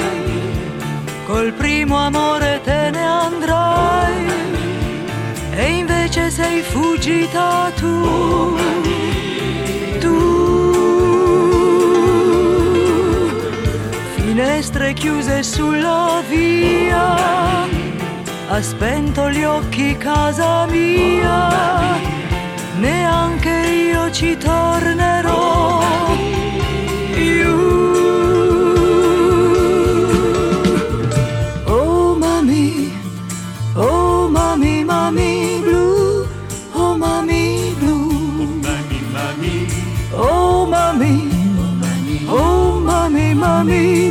col 1.25 1.51
primo 1.53 1.95
amore 1.97 2.61
te 2.63 2.81
ne 2.91 3.03
andrai, 3.25 4.19
e 5.55 5.63
invece 5.81 6.29
sei 6.29 6.61
fuggita. 6.61 7.60
Finestre 14.71 14.93
chiuse 14.93 15.43
sulla 15.43 16.23
via, 16.27 17.15
ha 18.47 18.61
spento 18.61 19.29
gli 19.29 19.43
occhi 19.43 19.97
casa 19.97 20.65
mia, 20.67 21.99
neanche 22.79 23.49
io 23.91 24.09
ci 24.11 24.37
tornerò. 24.37 25.79
Più. 27.13 27.59
Oh 31.65 32.15
mami, 32.15 32.91
oh 33.75 34.29
mami, 34.29 34.83
mami 34.85 35.61
blu, 35.61 36.25
oh 36.73 36.95
mami 36.97 37.75
blu. 37.77 37.99
Oh 40.13 40.65
mami, 40.65 41.29
oh 42.27 42.79
mami, 42.79 43.33
mami 43.33 44.10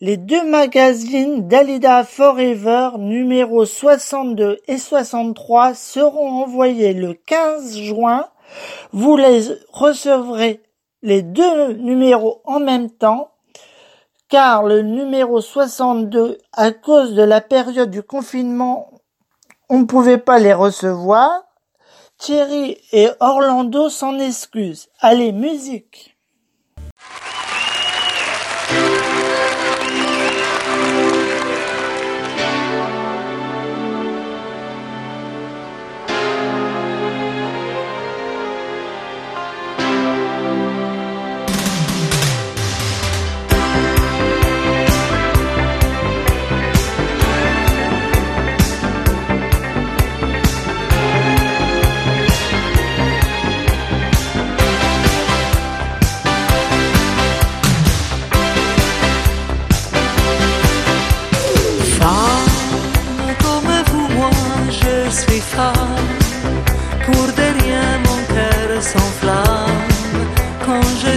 Les 0.00 0.16
deux 0.16 0.44
magazines 0.44 1.48
Dalida 1.48 2.04
Forever 2.04 2.90
numéro 2.98 3.64
62 3.64 4.60
et 4.68 4.78
63 4.78 5.74
seront 5.74 6.42
envoyés 6.42 6.92
le 6.92 7.14
15 7.14 7.78
juin. 7.78 8.28
Vous 8.92 9.16
les 9.16 9.42
recevrez 9.72 10.62
les 11.02 11.22
deux 11.22 11.72
numéros 11.72 12.42
en 12.44 12.60
même 12.60 12.90
temps 12.90 13.32
car 14.28 14.62
le 14.62 14.82
numéro 14.82 15.40
62, 15.40 16.38
à 16.52 16.70
cause 16.70 17.14
de 17.14 17.22
la 17.22 17.40
période 17.40 17.90
du 17.90 18.04
confinement, 18.04 18.88
on 19.68 19.80
ne 19.80 19.84
pouvait 19.84 20.16
pas 20.16 20.38
les 20.38 20.54
recevoir. 20.54 21.42
Thierry 22.18 22.78
et 22.92 23.08
Orlando 23.18 23.88
s'en 23.88 24.18
excusent. 24.20 24.88
Allez, 25.00 25.32
musique. 25.32 26.11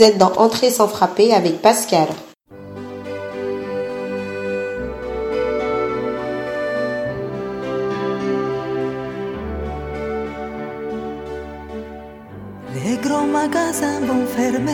Vous 0.00 0.06
êtes 0.06 0.16
dans 0.16 0.32
Entrée 0.38 0.70
sans 0.70 0.88
frapper 0.88 1.34
avec 1.34 1.60
Pascal. 1.60 2.08
Les 12.74 12.96
grands 12.96 13.26
magasins 13.26 14.00
vont 14.00 14.24
fermer, 14.24 14.72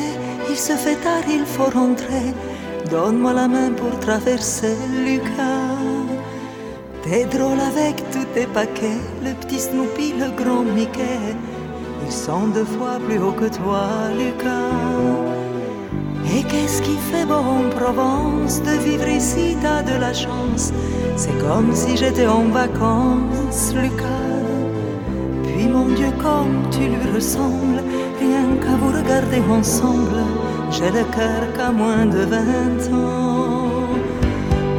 il 0.49 0.57
se 0.57 0.75
fait 0.75 0.95
tard, 0.95 1.25
il 1.29 1.45
faut 1.45 1.71
rentrer. 1.77 2.33
Donne-moi 2.89 3.33
la 3.33 3.49
main 3.49 3.73
pour 3.73 3.99
traverser 3.99 4.77
Lucas. 5.05 5.75
T'es 7.03 7.25
drôle 7.25 7.59
avec 7.59 7.97
tous 8.13 8.27
tes 8.33 8.47
paquets, 8.47 9.03
le 9.25 9.33
petit 9.33 9.59
Snoopy, 9.59 10.13
le 10.21 10.31
grand 10.41 10.63
Mickey. 10.63 11.35
Ils 12.07 12.13
sont 12.13 12.47
deux 12.55 12.65
fois 12.65 12.99
plus 13.05 13.19
hauts 13.19 13.33
que 13.33 13.49
toi, 13.49 13.89
Lucas. 14.17 14.77
Et 16.33 16.43
qu'est-ce 16.45 16.81
qui 16.83 16.97
fait 17.11 17.27
beau 17.27 17.35
en 17.35 17.69
Provence 17.71 18.63
de 18.63 18.75
vivre 18.87 19.09
ici, 19.09 19.57
t'as 19.61 19.83
de 19.83 19.99
la 20.01 20.13
chance. 20.13 20.73
C'est 21.17 21.37
comme 21.39 21.75
si 21.75 21.97
j'étais 21.97 22.29
en 22.29 22.45
vacances, 22.45 23.75
Lucas. 23.75 24.27
Puis 25.45 25.67
mon 25.67 25.87
Dieu, 25.87 26.11
comme 26.23 26.71
tu 26.71 26.83
lui 26.95 27.11
ressembles, 27.13 27.83
rien 28.21 28.47
qu'à 28.63 28.77
vous 28.81 28.93
regarder 28.99 29.43
ensemble, 29.51 30.23
j'ai 30.71 30.91
le 30.91 31.05
cœur 31.17 31.43
qu'à 31.57 31.73
moins 31.73 32.07
de 32.07 32.23
vingt 32.35 32.83
ans. 32.95 33.71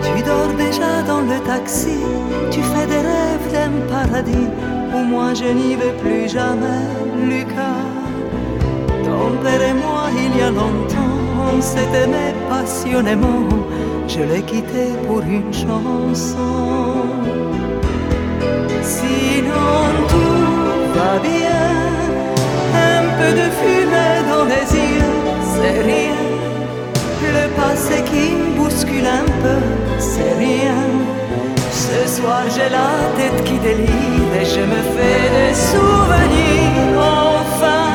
Tu 0.03 0.23
dors 0.23 0.53
déjà 0.57 1.01
dans 1.05 1.21
le 1.21 1.39
taxi, 1.45 1.99
tu 2.51 2.61
fais 2.61 2.87
des 2.87 3.03
rêves 3.11 3.51
d'un 3.51 3.75
paradis 3.93 4.47
où 4.93 4.99
moi 4.99 5.33
je 5.33 5.45
n'y 5.45 5.75
vais 5.75 5.95
plus 6.01 6.29
jamais, 6.29 7.06
Lucas. 7.25 7.85
Ton 9.03 9.31
père 9.43 9.61
et 9.61 9.73
moi, 9.73 10.09
il 10.25 10.37
y 10.37 10.41
a 10.41 10.51
longtemps, 10.51 11.17
on 11.53 11.61
s'est 11.61 11.91
aimé 12.03 12.33
passionnément, 12.49 13.47
je 14.07 14.19
l'ai 14.19 14.41
quitté 14.41 14.85
pour 15.05 15.21
une 15.21 15.53
chanson. 15.53 17.05
Sinon 18.81 19.77
tout 20.09 20.97
va 20.97 21.19
bien, 21.19 21.67
un 22.73 23.03
peu 23.17 23.31
de 23.39 23.47
fumée 23.59 24.17
dans 24.29 24.45
les 24.45 24.67
yeux, 24.77 25.15
c'est 25.53 25.81
rien. 25.81 26.15
Le 27.21 27.49
passé 27.55 28.03
qui 28.09 28.35
bouscule 28.57 29.05
un 29.05 29.25
peu, 29.43 29.61
c'est 29.99 30.33
rien. 30.37 30.96
Ce 31.89 32.15
soir 32.17 32.43
j'ai 32.53 32.69
la 32.69 32.89
tête 33.17 33.43
qui 33.45 33.57
délire 33.59 34.31
et 34.41 34.45
je 34.45 34.59
me 34.73 34.81
fais 34.93 35.23
des 35.37 35.53
souvenirs 35.55 36.99
enfin 36.99 37.93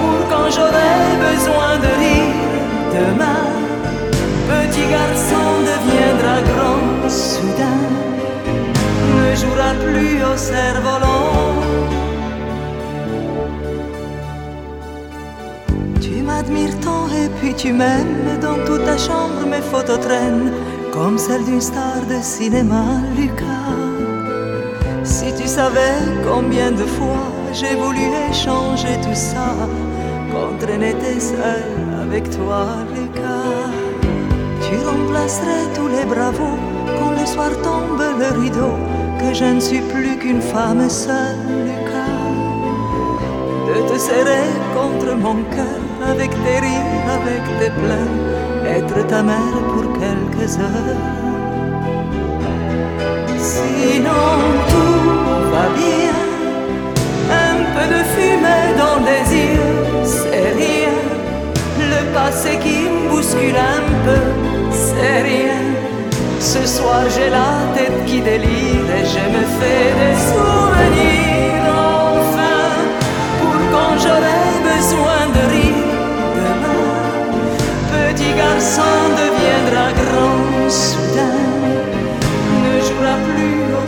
pour 0.00 0.20
quand 0.30 0.48
j'aurai 0.54 0.96
besoin 1.28 1.72
de 1.84 1.90
rire 2.02 2.46
demain. 2.98 3.44
Petit 4.48 4.86
garçon 4.96 5.46
deviendra 5.70 6.36
grand 6.50 7.08
soudain 7.10 7.84
ne 9.16 9.36
jouera 9.40 9.70
plus 9.84 10.24
au 10.24 10.36
cerf-volant. 10.36 11.52
Tu 16.00 16.22
m'admires 16.22 16.80
tant 16.80 17.08
et 17.08 17.28
puis 17.38 17.52
tu 17.52 17.74
m'aimes. 17.74 18.38
Dans 18.40 18.58
toute 18.64 18.84
ta 18.86 18.96
chambre, 18.96 19.44
mes 19.46 19.60
photos 19.60 20.00
traînent 20.00 20.52
comme 20.96 21.18
celle 21.18 21.44
d'une 21.44 21.60
star 21.60 22.00
de 22.08 22.18
cinéma, 22.22 22.84
Lucas. 23.16 23.76
Si 25.04 25.26
tu 25.38 25.46
savais 25.46 25.98
combien 26.26 26.70
de 26.70 26.86
fois 26.96 27.28
j'ai 27.52 27.74
voulu 27.74 28.04
échanger 28.30 28.94
tout 29.04 29.20
ça 29.30 29.48
contre 30.32 30.70
été 30.92 31.20
seul 31.20 31.64
avec 32.04 32.24
toi, 32.30 32.62
Lucas. 32.94 33.70
Tu 34.64 34.74
remplacerais 34.90 35.66
tous 35.74 35.88
les 35.88 36.06
bravos 36.12 36.58
quand 36.98 37.12
le 37.20 37.26
soir 37.26 37.50
tombe 37.62 38.02
le 38.22 38.30
rideau, 38.40 38.74
que 39.20 39.34
je 39.34 39.44
ne 39.56 39.60
suis 39.60 39.82
plus 39.92 40.16
qu'une 40.16 40.40
femme 40.40 40.88
seule, 40.88 41.44
Lucas. 41.68 42.24
De 43.68 43.76
te 43.90 43.98
serrer 43.98 44.48
contre 44.76 45.14
mon 45.14 45.36
cœur 45.54 45.82
avec 46.12 46.30
tes 46.30 46.58
rires, 46.66 47.06
avec 47.18 47.42
tes 47.58 47.72
pleurs, 47.80 48.45
être 48.66 49.06
ta 49.06 49.22
mère 49.22 49.58
pour 49.72 49.86
quelques 50.02 50.58
heures. 50.58 51.02
Sinon 53.38 54.28
tout 54.72 55.50
va 55.52 55.66
bien, 55.82 56.16
un 57.46 57.58
peu 57.74 57.86
de 57.94 58.02
fumée 58.12 58.68
dans 58.82 58.98
les 59.08 59.24
yeux, 59.36 60.04
c'est 60.04 60.50
rien. 60.62 60.96
Le 61.78 62.00
passé 62.14 62.58
qui 62.62 62.88
me 62.88 63.10
bouscule 63.10 63.56
un 63.56 63.82
peu, 64.04 64.24
c'est 64.70 65.22
rien. 65.22 65.62
Ce 66.40 66.66
soir 66.66 67.02
j'ai 67.14 67.30
la 67.30 67.52
tête 67.74 68.04
qui 68.06 68.20
délire 68.20 68.88
et 68.98 69.04
je 69.14 69.24
me 69.34 69.44
fais 69.58 69.86
des 70.00 70.16
souvenirs 70.28 71.15
Garçon 78.56 78.94
deviendra 79.22 79.86
grand 80.00 80.70
soudain, 80.70 81.40
ne 82.62 82.80
jouera 82.86 83.16
plus 83.28 83.64
au. 83.74 83.86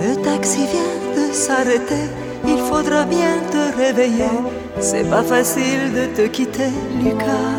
Le 0.00 0.14
taxi 0.22 0.60
vient 0.72 1.00
de 1.16 1.32
s'arrêter, 1.32 2.06
il 2.46 2.58
faudra 2.58 3.04
bien 3.04 3.34
te 3.50 3.76
réveiller. 3.76 4.36
C'est 4.78 5.10
pas 5.10 5.24
facile 5.24 5.84
de 5.98 6.06
te 6.16 6.28
quitter, 6.28 6.72
Lucas. 7.02 7.58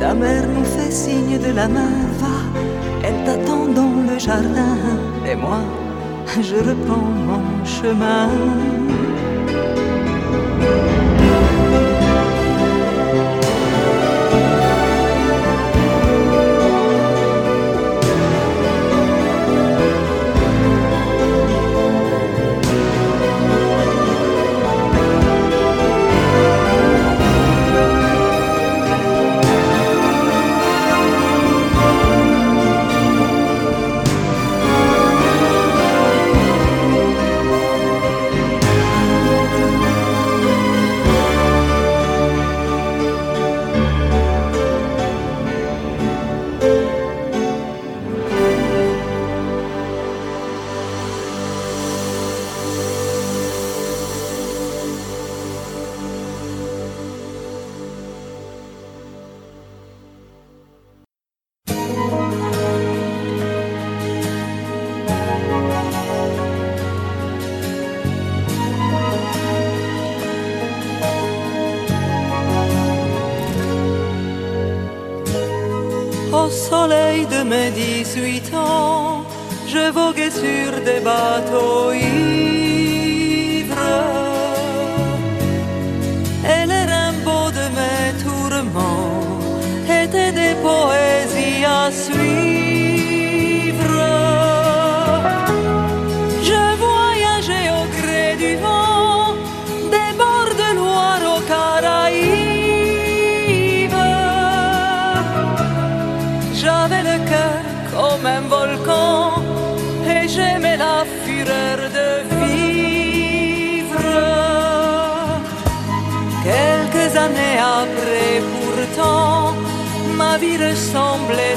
Ta 0.00 0.12
mère 0.12 0.48
nous 0.48 0.64
fait 0.64 0.90
signe 0.90 1.38
de 1.38 1.52
la 1.54 1.68
main, 1.68 1.94
va, 2.20 2.36
elle 3.04 3.24
t'attend 3.24 3.66
dans 3.66 3.94
le 4.10 4.18
jardin. 4.18 4.76
Et 5.24 5.36
moi, 5.36 5.60
je 6.42 6.56
reprends 6.56 7.10
mon 7.28 7.64
chemin. 7.64 8.28
Au 10.64 11.13
18 78.14 78.54
ans, 78.54 79.24
je 79.66 79.90
voguais 79.90 80.30
sur 80.30 80.70
des 80.84 81.00
bateaux 81.00 81.90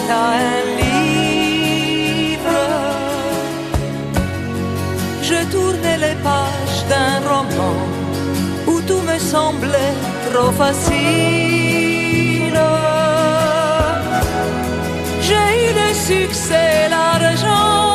un 0.10 0.64
livre. 0.82 2.60
Je 5.22 5.40
tournais 5.52 5.98
les 5.98 6.16
pages 6.28 6.82
d'un 6.90 7.20
roman 7.28 7.78
où 8.68 8.82
tout 8.82 9.02
me 9.02 9.18
semblait 9.20 9.98
trop 10.32 10.52
facile. 10.52 11.88
J'ai 15.22 15.50
eu 15.66 15.70
le 15.82 15.90
succès, 15.94 16.90
l'argent, 16.90 17.87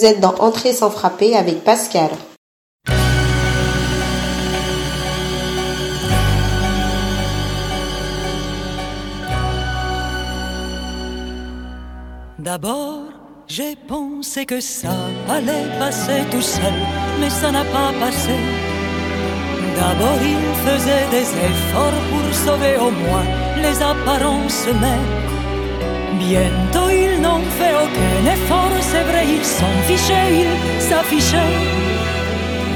Vous 0.00 0.06
êtes 0.06 0.20
dans 0.20 0.34
Entrée 0.36 0.72
sans 0.72 0.88
frapper 0.88 1.36
avec 1.36 1.62
Pascal. 1.62 2.08
D'abord, 12.38 13.02
j'ai 13.46 13.76
pensé 13.76 14.46
que 14.46 14.58
ça 14.60 14.88
allait 15.28 15.68
passer 15.78 16.22
tout 16.30 16.40
seul, 16.40 16.72
mais 17.20 17.28
ça 17.28 17.52
n'a 17.52 17.64
pas 17.64 17.92
passé. 18.00 18.36
D'abord, 19.76 20.18
il 20.22 20.54
faisait 20.66 21.10
des 21.10 21.28
efforts 21.50 22.00
pour 22.10 22.34
sauver 22.34 22.76
au 22.78 22.90
moins 22.90 23.26
les 23.56 23.82
apparences, 23.82 24.66
mais 24.80 25.02
bientôt 26.18 26.88
n'ont 26.88 27.09
fait 27.60 27.74
aucun 27.84 28.20
effort, 28.36 28.74
c'est 28.90 29.04
vrai, 29.10 29.24
ils 29.36 29.48
s'en 29.58 29.74
fichaient, 29.88 30.30
ils 30.42 30.82
s'affichaient 30.88 31.56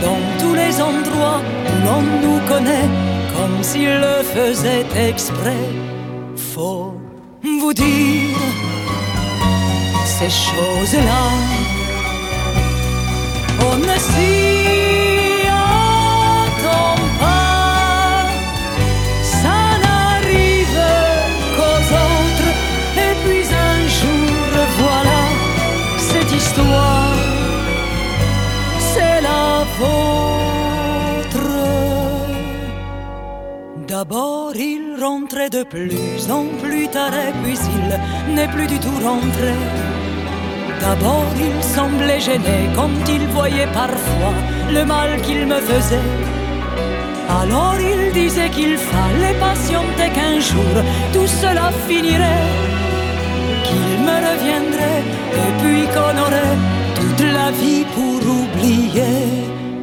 dans 0.04 0.22
tous 0.40 0.54
les 0.62 0.74
endroits 0.90 1.40
où 1.70 1.74
l'on 1.86 2.02
nous 2.24 2.40
connaît, 2.52 2.88
comme 3.34 3.62
s'ils 3.62 3.98
le 4.06 4.16
faisaient 4.34 4.86
exprès. 5.10 5.64
Faut 6.52 6.94
vous 7.60 7.72
dire 7.72 8.38
ces 10.16 10.32
choses-là. 10.46 11.24
On 13.68 13.76
ne 13.88 13.96
s'y 14.08 15.03
D'abord 33.96 34.56
il 34.56 34.96
rentrait 35.00 35.50
de 35.50 35.62
plus 35.62 36.28
en 36.28 36.46
plus 36.60 36.88
tard 36.88 37.14
et 37.14 37.32
puis 37.44 37.56
il 37.78 38.34
n'est 38.34 38.48
plus 38.48 38.66
du 38.66 38.76
tout 38.80 38.98
rentré. 39.08 39.54
D'abord 40.80 41.32
il 41.48 41.62
semblait 41.62 42.18
gêné 42.18 42.58
quand 42.74 42.96
il 43.08 43.24
voyait 43.28 43.72
parfois 43.72 44.34
le 44.76 44.84
mal 44.84 45.22
qu'il 45.22 45.46
me 45.46 45.60
faisait. 45.60 46.10
Alors 47.40 47.76
il 47.92 48.12
disait 48.12 48.50
qu'il 48.50 48.76
fallait 48.76 49.38
patienter 49.48 50.08
qu'un 50.16 50.40
jour 50.40 50.74
tout 51.12 51.28
cela 51.28 51.70
finirait, 51.86 52.48
qu'il 53.66 53.92
me 54.08 54.16
reviendrait 54.28 55.04
et 55.44 55.52
puis 55.60 55.84
qu'on 55.94 56.16
aurait 56.24 56.56
toute 56.98 57.24
la 57.38 57.48
vie 57.60 57.84
pour 57.94 58.20
oublier. 58.42 59.14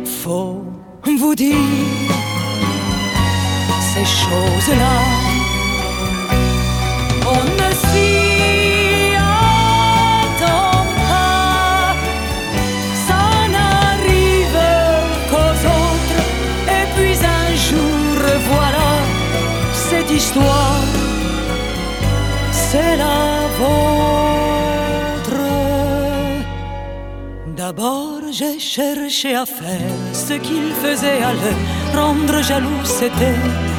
Faut 0.03 0.65
vous 1.17 1.33
dire 1.33 2.20
ces 4.03 4.25
choses-là. 4.25 4.97
On 7.25 7.43
ne 7.61 7.69
s'y 7.83 9.15
attend 9.15 10.85
pas, 11.09 11.93
ça 13.07 13.23
n'arrive 13.55 14.61
qu'aux 15.29 15.59
autres. 15.81 16.21
Et 16.77 16.85
puis 16.95 17.17
un 17.41 17.49
jour, 17.67 18.17
voilà, 18.51 18.91
histoire, 20.15 20.85
c'est 22.51 22.97
la 22.97 23.47
vôtre. 23.59 23.81
D'abord 27.55 28.21
j'ai 28.31 28.59
cherché 28.59 29.35
à 29.35 29.45
faire 29.45 29.95
ce 30.13 30.33
qu'il 30.33 30.71
faisait 30.83 31.21
à 31.21 31.33
le 31.33 31.99
rendre 31.99 32.41
jaloux, 32.41 32.83
c'était 32.83 33.70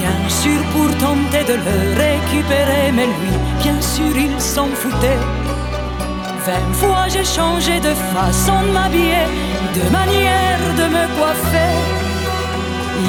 bien 0.00 0.28
sûr 0.28 0.60
pour 0.72 0.88
tenter 0.98 1.44
de 1.44 1.54
le 1.66 1.78
récupérer, 2.04 2.92
mais 2.92 3.06
lui, 3.06 3.34
bien 3.62 3.80
sûr, 3.80 4.12
il 4.16 4.40
s'en 4.40 4.68
foutait. 4.80 5.22
Vingt 6.46 6.72
fois 6.80 7.04
j'ai 7.08 7.24
changé 7.24 7.78
de 7.80 7.92
façon 8.14 8.58
de 8.66 8.72
m'habiller, 8.76 9.26
de 9.78 9.84
manière 9.98 10.62
de 10.80 10.86
me 10.96 11.04
coiffer. 11.16 11.74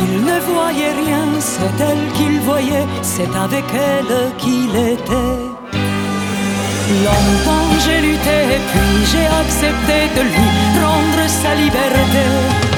Il 0.02 0.26
ne 0.30 0.40
voyait 0.54 0.96
rien, 1.04 1.26
c'est 1.40 1.78
elle 1.90 2.06
qu'il 2.18 2.40
voyait, 2.42 2.88
c'est 3.02 3.34
avec 3.46 3.66
elle 3.74 4.16
qu'il 4.38 4.76
était. 4.76 5.40
Longtemps 7.06 7.70
j'ai 7.84 8.02
lutté 8.02 8.40
puis 8.72 9.06
j'ai 9.12 9.28
accepté 9.44 9.98
de 10.18 10.22
lui 10.34 10.52
rendre 10.84 11.24
sa 11.28 11.56
liberté. 11.56 12.69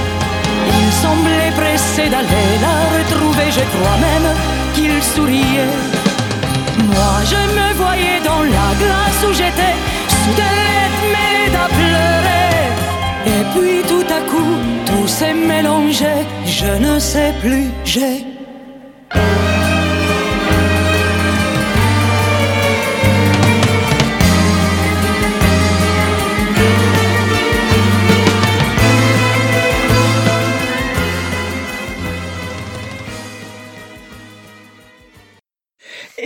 Semblait 1.02 1.52
pressé 1.56 2.04
d'aller 2.10 2.52
la 2.66 2.76
retrouver, 2.96 3.48
je 3.58 3.64
crois 3.74 3.98
même 4.08 4.30
qu'il 4.74 4.96
souriait. 5.02 5.76
Moi 6.96 7.14
je 7.32 7.42
me 7.58 7.68
voyais 7.84 8.20
dans 8.24 8.44
la 8.44 8.70
glace 8.82 9.22
où 9.28 9.34
j'étais, 9.34 9.76
soudaine 10.22 10.98
mêlée 11.16 11.56
à 11.56 11.68
pleurer. 11.78 12.62
Et 13.34 13.44
puis 13.54 13.82
tout 13.92 14.08
à 14.18 14.22
coup, 14.30 14.54
tout 14.86 15.08
s'est 15.08 15.34
mélangé, 15.34 16.14
je 16.46 16.72
ne 16.86 17.00
sais 17.00 17.34
plus, 17.42 17.68
j'ai 17.84 18.31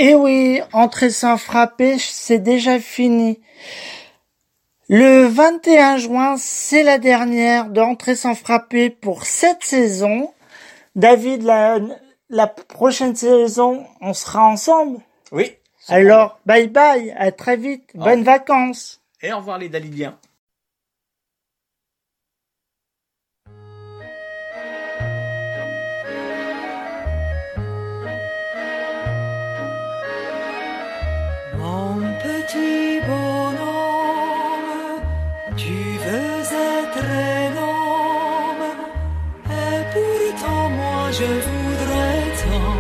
Eh 0.07 0.13
oui, 0.13 0.61
entrer 0.71 1.09
sans 1.09 1.35
frapper, 1.35 1.97
c'est 1.97 2.37
déjà 2.37 2.79
fini. 2.79 3.39
Le 4.87 5.25
21 5.25 5.97
juin, 5.97 6.35
c'est 6.37 6.83
la 6.83 6.99
dernière 6.99 7.71
de 7.71 7.81
Entrer 7.81 8.15
sans 8.15 8.35
frapper 8.35 8.91
pour 8.91 9.25
cette 9.25 9.63
saison. 9.63 10.31
David, 10.95 11.41
la, 11.41 11.79
la 12.29 12.45
prochaine 12.45 13.15
saison, 13.15 13.83
on 13.99 14.13
sera 14.13 14.45
ensemble? 14.45 14.99
Oui. 15.31 15.53
Alors, 15.87 16.39
bye 16.45 16.67
bye, 16.67 17.11
à 17.17 17.31
très 17.31 17.57
vite, 17.57 17.89
bonnes 17.95 18.23
vacances. 18.23 19.01
Et 19.23 19.33
au 19.33 19.37
revoir 19.37 19.57
les 19.57 19.69
Dalidiens. 19.69 20.19
Je 41.26 41.34
voudrais 41.49 42.23
tant 42.43 42.78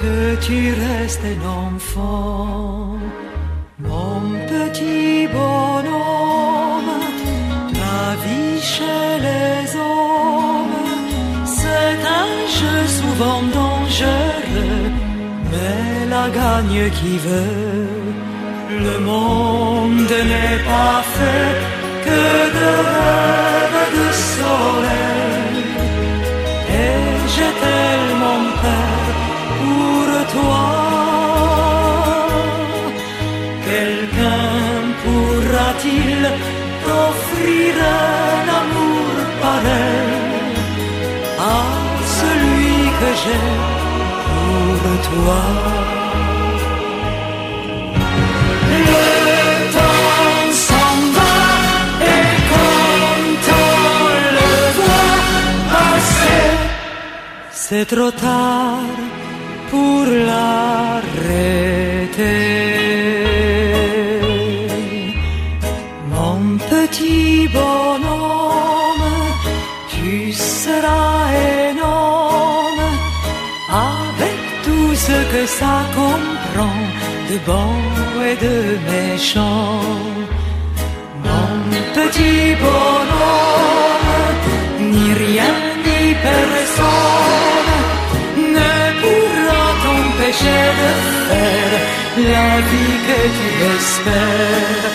que 0.00 0.16
tu 0.46 0.58
restes 0.84 1.26
un 1.34 1.40
enfant. 1.66 2.98
Mon 3.90 4.20
petit 4.52 5.26
bonhomme, 5.38 6.94
ta 7.78 8.02
vie 8.22 8.60
chez 8.74 9.10
les 9.26 9.62
hommes, 9.88 10.78
c'est 11.58 11.98
un 12.22 12.32
jeu 12.58 12.80
souvent 13.00 13.42
dangereux, 13.60 14.86
mais 15.50 16.06
la 16.14 16.26
gagne 16.40 16.82
qui 16.98 17.14
veut. 17.26 17.88
Le 18.86 18.96
monde 19.10 20.14
n'est 20.30 20.62
pas 20.72 21.02
fait 21.16 21.54
que 22.04 22.22
de 22.58 22.70
rêves 22.94 23.88
de 23.98 24.06
soleil. 24.32 24.99
Passer, 55.72 56.50
c'est 57.50 57.86
trop 57.86 58.12
tard 58.12 58.96
pour 59.70 60.04
l'arrêter. 60.28 61.30
Et 77.50 78.36
de 78.46 78.58
méchant. 78.90 79.80
Mon 81.24 81.52
petit 81.96 82.54
bonhomme, 82.62 84.08
ni 84.92 85.08
rien 85.24 85.52
ni 85.84 86.00
personne 86.28 87.74
ne 88.56 88.72
pourra 89.00 89.64
t'empêcher 89.82 90.62
de 90.80 90.90
faire 91.28 91.74
la 92.32 92.50
vie 92.70 92.98
que 93.08 93.20
tu 93.36 93.48
espères. 93.74 94.90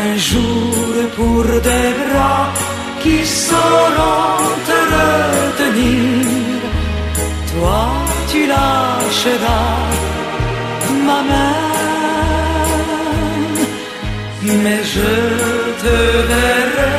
Un 0.00 0.16
jour 0.16 0.84
pour 1.16 1.44
des 1.68 1.90
bras 2.00 2.46
qui 3.02 3.18
sauront 3.24 4.44
te 4.68 4.78
retenir, 4.94 6.26
toi 7.52 7.80
tu 8.30 8.40
lâcheras 8.46 9.76
ma 11.06 11.22
main. 11.30 11.57
Mais 14.62 14.82
je 14.94 15.12
te 15.82 15.96
verrai 16.30 16.98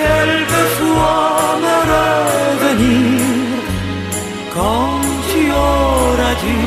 quelquefois 0.00 1.58
me 1.64 1.76
revenir 1.94 3.20
quand 4.54 5.00
tu 5.30 5.42
auras 5.50 6.34
du 6.44 6.60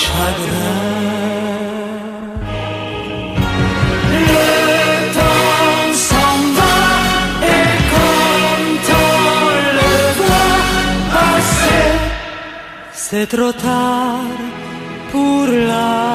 chagrin. 0.00 1.04
C'est 12.92 13.28
trop 13.28 13.52
tard 13.52 14.38
pour 15.12 15.46
l'arrêter. 15.46 16.13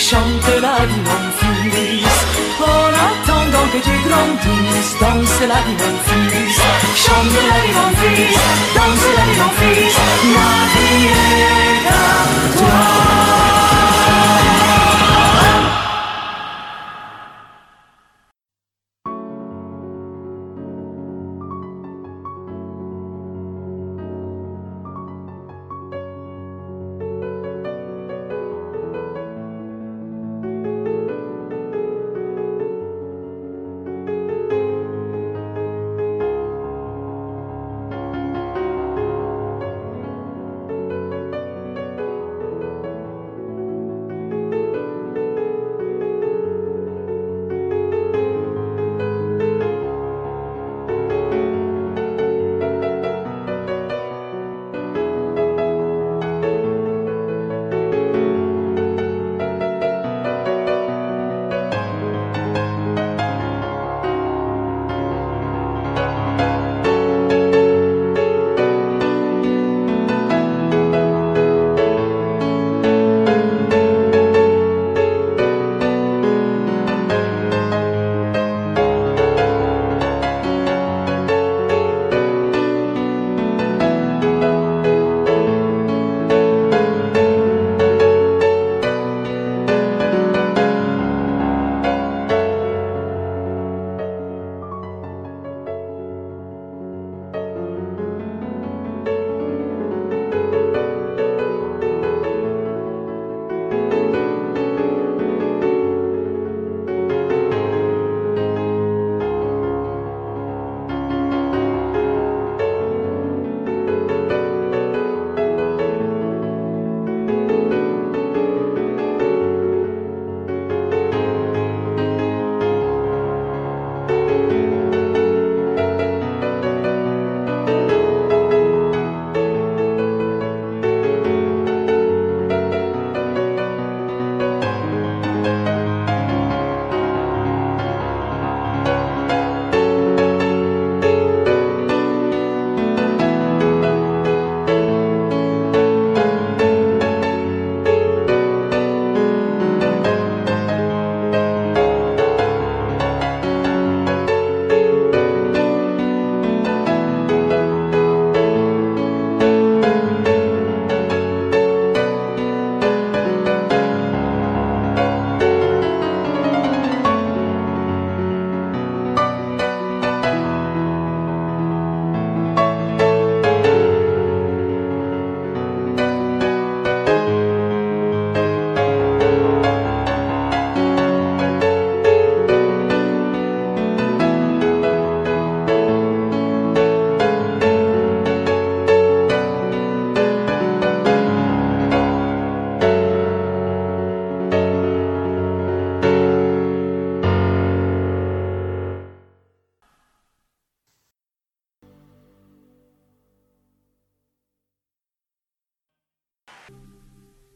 chante 0.00 0.48
la 0.62 0.86
vie 0.86 1.06
en 1.16 1.24
fils. 1.38 2.18
En 2.58 2.90
attendant 3.10 3.66
que 3.72 3.80
tu 3.86 3.94
grandisses, 4.08 4.96
danse 4.98 5.40
la 5.52 5.60
vie 5.66 5.78
mon 5.82 5.96
fils. 6.08 6.60
Chante 7.04 7.38
la 7.50 7.58
vie 7.62 7.74
mon 7.78 7.92
fils, 8.00 8.38
danse 8.76 9.06
la 9.16 9.24
vie 9.28 9.38
mon 9.42 9.52
fils. 9.60 9.96
Ma 10.34 10.52
vie 10.72 11.06
est 11.06 11.86
à 11.88 12.58
toi. 12.58 13.19